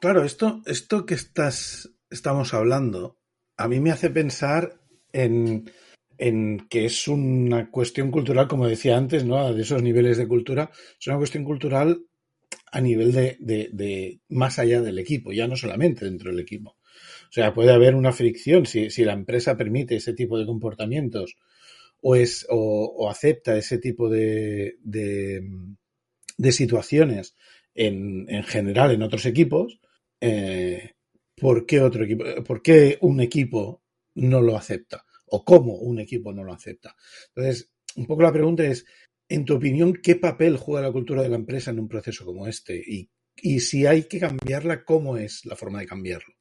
[0.01, 3.20] Claro, esto, esto que estás, estamos hablando
[3.61, 4.81] a mí me hace pensar
[5.12, 5.70] en,
[6.16, 9.53] en que es una cuestión cultural, como decía antes, ¿no?
[9.53, 12.07] De esos niveles de cultura, es una cuestión cultural
[12.72, 16.78] a nivel de, de, más allá del equipo, ya no solamente dentro del equipo.
[17.28, 21.37] O sea, puede haber una fricción si, si la empresa permite ese tipo de comportamientos
[22.01, 25.43] o, es, o, acepta ese tipo de, de,
[26.53, 27.37] situaciones
[27.75, 29.81] en, en general en otros equipos,
[30.21, 30.95] eh,
[31.37, 33.83] ¿por qué otro equipo, por qué un equipo
[34.14, 35.05] no lo acepta?
[35.27, 36.95] ¿O cómo un equipo no lo acepta?
[37.29, 38.85] Entonces, un poco la pregunta es,
[39.29, 42.47] en tu opinión, ¿qué papel juega la cultura de la empresa en un proceso como
[42.47, 42.77] este?
[42.77, 43.09] Y,
[43.61, 46.35] si hay que cambiarla, ¿cómo es la forma de cambiarlo?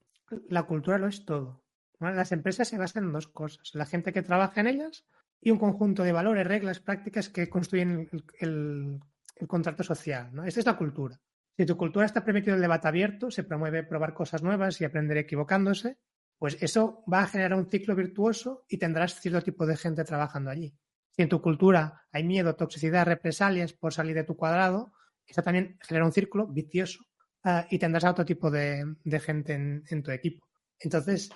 [0.49, 1.63] La cultura lo es todo.
[1.99, 3.71] Las empresas se basan en dos cosas.
[3.73, 5.05] La gente que trabaja en ellas
[5.39, 8.09] y un conjunto de valores, reglas, prácticas que construyen
[8.39, 8.99] el
[9.47, 10.29] contrato social.
[10.33, 10.43] ¿no?
[10.45, 11.19] Esta es la cultura.
[11.57, 15.17] Si tu cultura está permitido el debate abierto, se promueve probar cosas nuevas y aprender
[15.17, 15.97] equivocándose,
[16.37, 20.49] pues eso va a generar un ciclo virtuoso y tendrás cierto tipo de gente trabajando
[20.49, 20.73] allí.
[21.11, 24.93] Si en tu cultura hay miedo, toxicidad, represalias por salir de tu cuadrado,
[25.27, 27.03] eso también genera un círculo vicioso
[27.43, 30.47] uh, y tendrás a otro tipo de, gente en, tu equipo.
[30.79, 31.29] Entonces,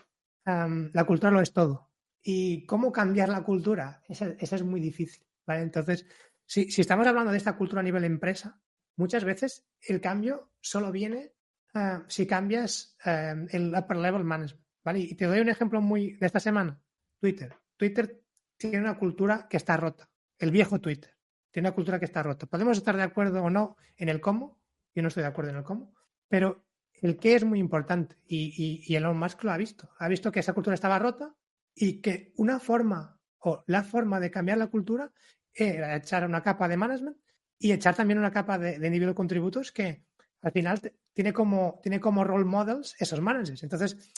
[0.46, 1.92] la cultura lo es todo.
[2.24, 4.02] ¿Y cómo cambiar la cultura?
[4.08, 5.26] Esa, esa es muy difícil.
[5.46, 5.64] ¿vale?
[5.64, 6.06] Entonces,
[6.54, 8.62] si, estamos hablando de esta cultura a nivel empresa,
[8.96, 11.34] muchas veces el cambio solo viene
[11.74, 14.64] eh, si cambias eh, el upper level management.
[14.84, 15.00] ¿vale?
[15.00, 16.80] Y te doy un ejemplo muy de esta semana.
[17.20, 17.56] Twitter.
[17.76, 18.22] Twitter
[18.58, 20.10] tiene una cultura que está rota.
[20.38, 21.18] El viejo Twitter
[21.50, 22.46] tiene una cultura que está rota.
[22.46, 24.62] Podemos estar de acuerdo o no en el cómo.
[24.94, 25.96] Yo no estoy de acuerdo en el cómo.
[26.28, 26.68] Pero
[27.02, 28.18] el qué es muy importante.
[28.28, 29.90] Y, y, y Elon Musk lo ha visto.
[29.98, 31.36] Ha visto que esa cultura estaba rota
[31.74, 35.12] y que una forma o la forma de cambiar la cultura
[35.54, 37.18] era echar una capa de management
[37.60, 40.04] y echar también una capa de, de individual contributos que
[40.42, 40.80] al final
[41.14, 43.64] tiene como, tiene como role models esos managers.
[43.64, 44.12] Entonces,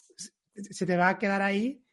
[0.56, 1.84] se te va a quedar ahí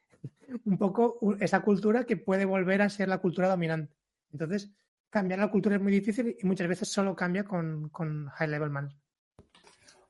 [0.64, 3.95] un poco esa cultura que puede volver a ser la cultura dominante.
[4.32, 4.70] Entonces,
[5.11, 8.70] cambiar la cultura es muy difícil y muchas veces solo cambia con, con high level
[8.70, 9.03] management.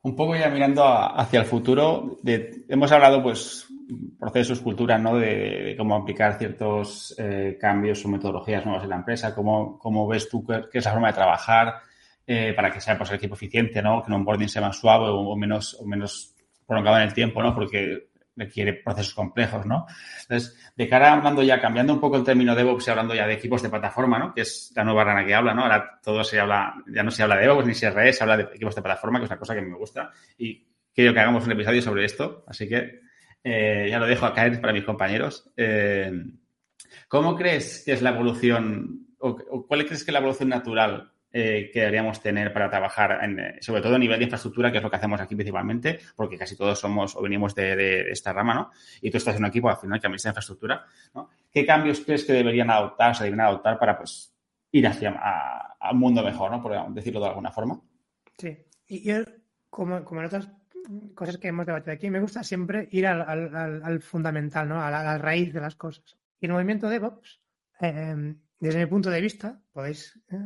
[0.03, 3.69] Un poco ya mirando hacia el futuro, de, hemos hablado pues
[4.19, 5.17] procesos, culturas, ¿no?
[5.17, 10.29] De, cómo aplicar ciertos eh, cambios o metodologías nuevas en la empresa, cómo, cómo ves
[10.29, 11.75] tú qué es la forma de trabajar
[12.27, 14.03] eh, para que sea pues, el equipo eficiente, ¿no?
[14.03, 16.35] Que un onboarding sea más suave o, menos, o menos
[16.67, 17.55] prolongado en el tiempo, ¿no?
[17.55, 19.87] Porque requiere procesos complejos, ¿no?
[20.23, 23.35] Entonces, de cara hablando ya, cambiando un poco el término DevOps y hablando ya de
[23.35, 24.33] equipos de plataforma, ¿no?
[24.33, 25.63] Que es la nueva rana que habla, ¿no?
[25.63, 28.45] Ahora todo se habla, ya no se habla de DevOps ni CRE, se habla de
[28.45, 31.53] equipos de plataforma, que es una cosa que me gusta y quiero que hagamos un
[31.53, 33.01] episodio sobre esto, así que
[33.45, 35.51] eh, ya lo dejo a caer para mis compañeros.
[35.57, 36.13] Eh,
[37.09, 41.71] ¿Cómo crees que es la evolución, o, cuál crees que es la evolución natural eh,
[41.73, 43.19] que deberíamos tener para trabajar,
[43.61, 46.57] sobre todo a nivel de infraestructura, que es lo que hacemos aquí principalmente, porque casi
[46.57, 48.71] todos somos o venimos de, esta rama, ¿no?
[49.01, 50.85] Y tú estás en un equipo al final que administra infraestructura.
[51.51, 54.35] ¿Qué cambios crees que deberían adoptar, se deberían adoptar para, pues,
[54.71, 55.19] ir hacia
[55.91, 56.63] un mundo mejor, ¿no?
[56.63, 57.81] Por decirlo de alguna forma.
[58.39, 58.57] Sí.
[58.87, 59.17] Y yo,
[59.71, 60.27] como, como en
[61.15, 64.83] cosas que hemos debatido aquí, me gusta siempre ir al, fundamental, ¿no?
[64.83, 66.17] A la, raíz de las cosas.
[66.41, 67.41] Y el movimiento DevOps,
[67.81, 70.37] eh, desde mi punto de vista, podéis eh,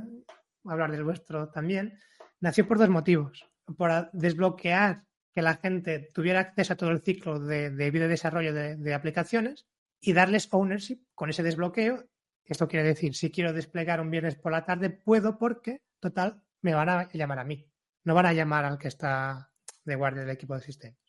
[0.65, 1.99] hablar del vuestro también,
[2.41, 3.49] nació por dos motivos.
[3.77, 8.09] Por desbloquear que la gente tuviera acceso a todo el ciclo de, de vida y
[8.09, 9.67] desarrollo de, aplicaciones
[10.01, 12.09] y darles ownership con ese desbloqueo.
[12.45, 16.75] Esto quiere decir, si quiero desplegar un viernes por la tarde, puedo porque, total, me
[16.75, 17.69] van a llamar a mí.
[18.05, 19.51] No van a llamar al que está
[19.87, 21.01] de guardia del equipo de sistemas.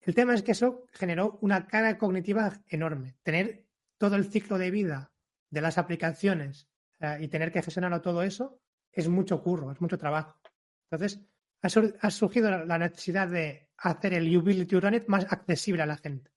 [0.00, 3.16] El tema es que eso generó una carga cognitiva enorme.
[3.22, 3.66] Tener
[3.98, 5.12] todo el ciclo de vida
[5.50, 6.68] de las aplicaciones
[7.20, 8.60] y tener que gestionarlo todo eso
[8.90, 10.40] es mucho curro, es mucho trabajo.
[10.90, 11.20] Entonces,
[11.62, 16.30] ha, surgido la necesidad de hacer el Utility Run más accesible a la gente.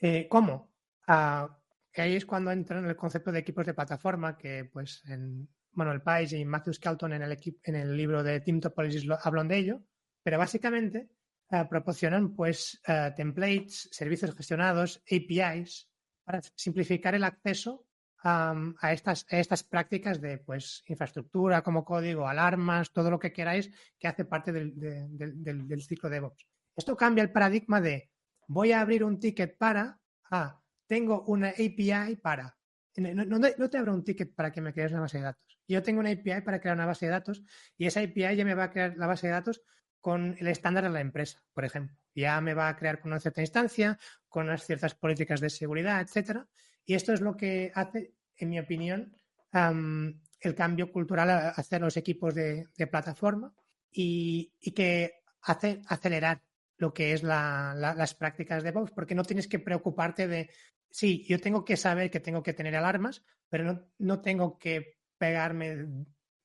[0.00, 0.72] Eh, ¿Cómo?
[1.06, 1.58] Ah,
[1.94, 5.92] ahí es cuando entra en el concepto de equipos de plataforma, que pues en bueno,
[5.92, 9.58] el Page y Matthew Skelton en el, en el libro de Team Topologies hablan de
[9.58, 9.82] ello,
[10.26, 11.08] pero básicamente
[11.52, 15.88] eh, proporcionan pues eh, templates, servicios gestionados, APIs,
[16.24, 17.86] para simplificar el acceso
[18.24, 23.70] a, estas, estas prácticas de pues, infraestructura como código, alarmas, todo lo que queráis
[24.00, 26.44] que hace parte del, del, ciclo de DevOps.
[26.74, 28.10] Esto cambia el paradigma de
[28.48, 30.00] voy a abrir un ticket para,
[30.32, 32.58] ah, tengo una API para.
[32.96, 35.60] No, te abro un ticket para que me crees una base de datos.
[35.68, 37.44] Yo tengo una API para crear una base de datos
[37.78, 39.62] y esa API ya me va a crear la base de datos
[40.06, 41.96] con el estándar de la empresa, por ejemplo.
[42.14, 43.98] Ya me va a crear con una cierta instancia,
[44.28, 46.46] con unas ciertas políticas de seguridad, etcétera.
[46.84, 49.16] Y esto es lo que hace, en mi opinión,
[49.52, 53.52] el cambio cultural hacia los equipos de, plataforma
[53.90, 56.40] y, que hace acelerar
[56.76, 60.50] lo que es las prácticas de DevOps, porque no tienes que preocuparte de,
[60.88, 65.00] sí, yo tengo que saber que tengo que tener alarmas, pero no, no tengo que
[65.18, 65.84] pegarme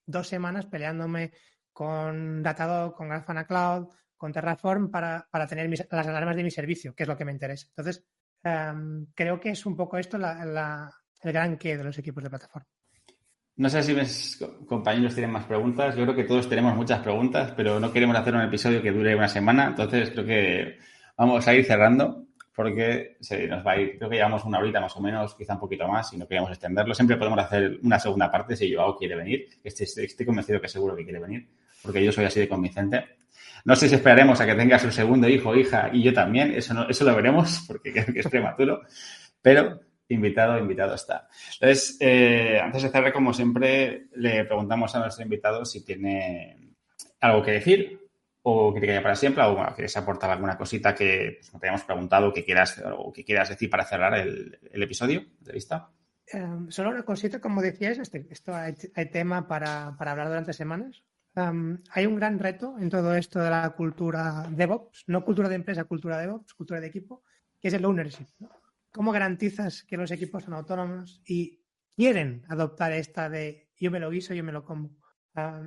[0.07, 1.33] dos semanas peleándome
[1.71, 3.87] con Datadog, con Grafana Cloud,
[4.21, 7.65] con Terraform para, tener las alarmas de mi servicio, que es lo que me interesa.
[7.69, 8.05] Entonces,
[8.43, 12.67] em, creo que es un poco esto el gran qué de los equipos de plataforma.
[13.55, 15.95] No sé si mis compañeros tienen más preguntas.
[15.95, 19.15] Yo creo que todos tenemos muchas preguntas, pero no queremos hacer un episodio que dure
[19.15, 19.69] una semana.
[19.69, 20.77] Entonces, creo que
[21.17, 24.79] vamos a ir cerrando porque se nos va a ir, creo que llevamos una horita
[24.79, 26.93] más o menos, quizá un poquito más, y no queríamos extenderlo.
[26.93, 29.47] Siempre podemos hacer una segunda parte si Joao quiere venir.
[29.63, 31.49] Estoy, estoy convencido que seguro que quiere venir
[31.81, 33.05] porque yo soy así de convincente.
[33.63, 36.51] No sé si esperaremos a que tenga su segundo hijo o hija y yo también,
[36.53, 38.81] eso, eso lo veremos porque creo que es prematuro,
[39.41, 39.79] pero
[40.09, 41.27] invitado, invitado está.
[41.53, 46.75] Entonces, eh, antes de cerrar, como siempre, le preguntamos a nuestro invitado si tiene
[47.19, 47.99] algo que decir
[48.43, 51.67] o que te para siempre o bueno, quieres aportar alguna cosita que pues, no te
[51.67, 55.89] hayamos preguntado que quieras, o que quieras decir para cerrar el, episodio de vista.
[56.27, 58.73] Em, solo una cosita, como decías, este, esto hay,
[59.11, 61.03] tema para, para hablar durante semanas
[61.33, 65.85] hay un gran reto en todo esto de la cultura DevOps, no cultura de empresa,
[65.85, 67.23] cultura DevOps, cultura de equipo,
[67.59, 68.27] que es el ownership.
[68.91, 71.63] ¿Cómo garantizas que los equipos son autónomos y
[71.95, 74.97] quieren adoptar esta de yo me lo guiso, yo me lo como?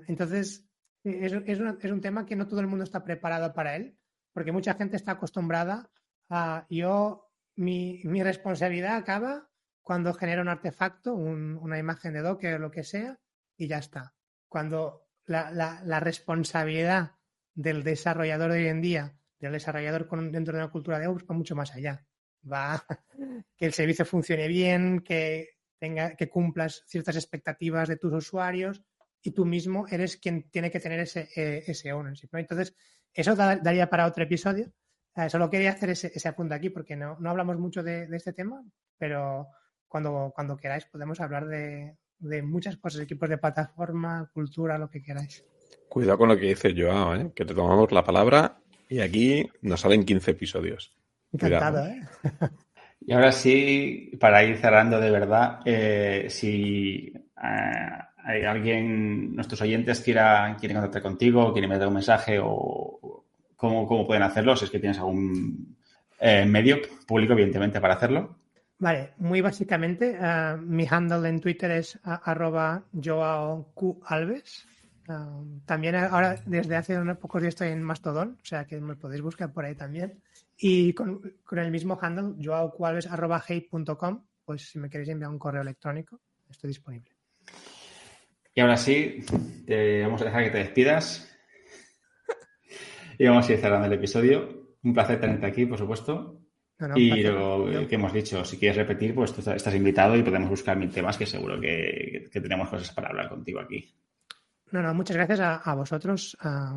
[0.09, 0.69] entonces,
[1.03, 3.97] es, un tema que no todo el mundo está preparado para él,
[4.33, 5.91] porque mucha gente está acostumbrada
[6.29, 9.49] a yo, mi, responsabilidad acaba
[9.81, 13.19] cuando genero un artefacto, una imagen de Docker o lo que sea,
[13.57, 14.15] y ya está.
[14.49, 17.13] Cuando la, responsabilidad
[17.55, 21.35] del desarrollador de hoy en día, del desarrollador dentro de una cultura de Ops, va
[21.35, 22.05] mucho más allá.
[22.51, 22.85] Va
[23.57, 28.83] que el servicio funcione bien, que tenga, que cumplas ciertas expectativas de tus usuarios
[29.23, 32.29] y tú mismo eres quien tiene que tener ese, eh, ese ownership.
[32.33, 32.75] Entonces,
[33.13, 34.73] eso daría para otro episodio.
[35.17, 38.33] Eh, solo quería hacer ese, ese apunte aquí porque no, hablamos mucho de, de, este
[38.33, 38.63] tema,
[38.99, 39.49] pero
[39.87, 45.03] cuando, cuando queráis podemos hablar de, de muchas cosas, equipos de plataforma, cultura, lo que
[45.03, 45.45] queráis.
[45.89, 47.33] Cuidado con lo que dice Joao, ¿eh?
[47.35, 48.59] que te tomamos la palabra
[48.89, 50.93] y aquí nos salen 15 episodios.
[51.33, 52.01] Encantado, ¿eh?
[53.07, 60.01] Y ahora sí, para ir cerrando de verdad, eh, si eh, hay alguien, nuestros oyentes
[60.01, 63.25] quiera, quieren contactar contigo, quieren meter un mensaje o
[63.57, 65.77] cómo, cómo pueden hacerlo, si es que tienes algún
[66.19, 68.37] eh, medio público, evidentemente, para hacerlo.
[68.79, 72.85] Vale, muy básicamente, uh, mi handle en Twitter es uh, arroba.
[72.93, 73.65] Uh,
[75.65, 79.23] también ahora, desde hace unos pocos días estoy en Mastodon, o sea que me podéis
[79.23, 80.21] buscar por ahí también.
[80.57, 86.21] Y con, con el mismo handle, joaoqalves.com, pues si me queréis enviar un correo electrónico,
[86.51, 87.11] estoy disponible.
[88.55, 89.25] Y ahora sí,
[89.67, 91.31] te vamos a dejar que te despidas.
[93.19, 94.77] Y vamos a ir cerrando el episodio.
[94.83, 96.44] Un placer tenerte aquí, por supuesto.
[96.79, 97.89] No, no, y lo yo...
[97.89, 101.17] que hemos dicho, si quieres repetir, pues tú estás invitado y podemos buscar mil temas
[101.17, 103.95] que seguro que, que tenemos cosas para hablar contigo aquí.
[104.73, 106.77] No, no, muchas gracias a, a vosotros, a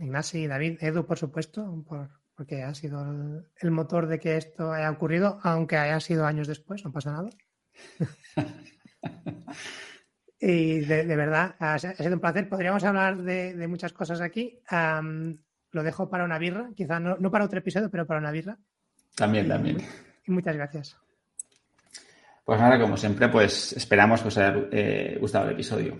[0.00, 4.72] Ignasi, David, Edu, por supuesto, por, porque ha sido el, el, motor de que esto
[4.72, 7.30] haya ocurrido, aunque haya sido años después, no pasa nada.
[10.40, 12.48] y de, de, verdad, ha, ha, sido un placer.
[12.48, 14.60] Podríamos hablar de, de muchas cosas aquí.
[14.70, 15.36] Um,
[15.72, 18.58] lo dejo para una birra, quizá no, no, para otro episodio, pero para una birra.
[19.14, 19.78] También, también.
[20.26, 20.96] Y muchas gracias.
[22.44, 25.98] Pues nada, como siempre, pues esperamos que os haya eh, gustado el episodio.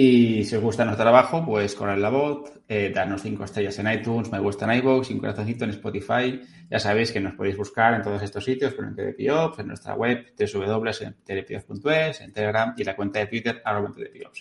[0.00, 3.90] Y si os gusta nuestro trabajo, pues correr la voz, eh, darnos cinco estrellas en
[3.90, 6.40] iTunes, me gusta en iVoox un corazoncito en Spotify.
[6.70, 9.94] Ya sabéis que nos podéis buscar en todos estos sitios, pero en TDPOps, en nuestra
[9.96, 13.92] web, www.tdpiops.es, en Telegram y la cuenta de Twitter, arroba.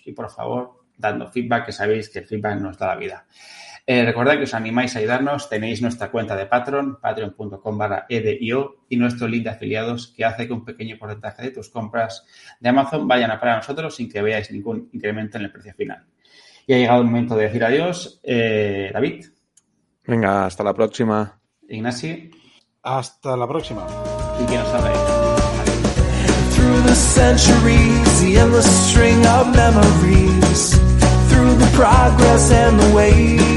[0.06, 3.26] Y por favor, dando feedback, que sabéis que el feedback nos da la vida.
[3.90, 8.84] Eh, recordad que os animáis a ayudarnos, tenéis nuestra cuenta de Patreon, patreon.com barra edio
[8.90, 12.26] y nuestro link de afiliados que hace que un pequeño porcentaje de tus compras
[12.60, 16.04] de Amazon vayan a para nosotros sin que veáis ningún incremento en el precio final.
[16.68, 18.20] Y ha llegado el momento de decir adiós.
[18.24, 19.26] Eh, David.
[20.06, 21.40] Venga, hasta la próxima.
[21.70, 22.30] Ignasi.
[22.84, 23.88] Hasta la próxima.
[24.42, 24.68] Y que nos
[26.56, 30.78] Through the centuries, the endless string of memories,
[31.30, 33.57] through the progress and the waves.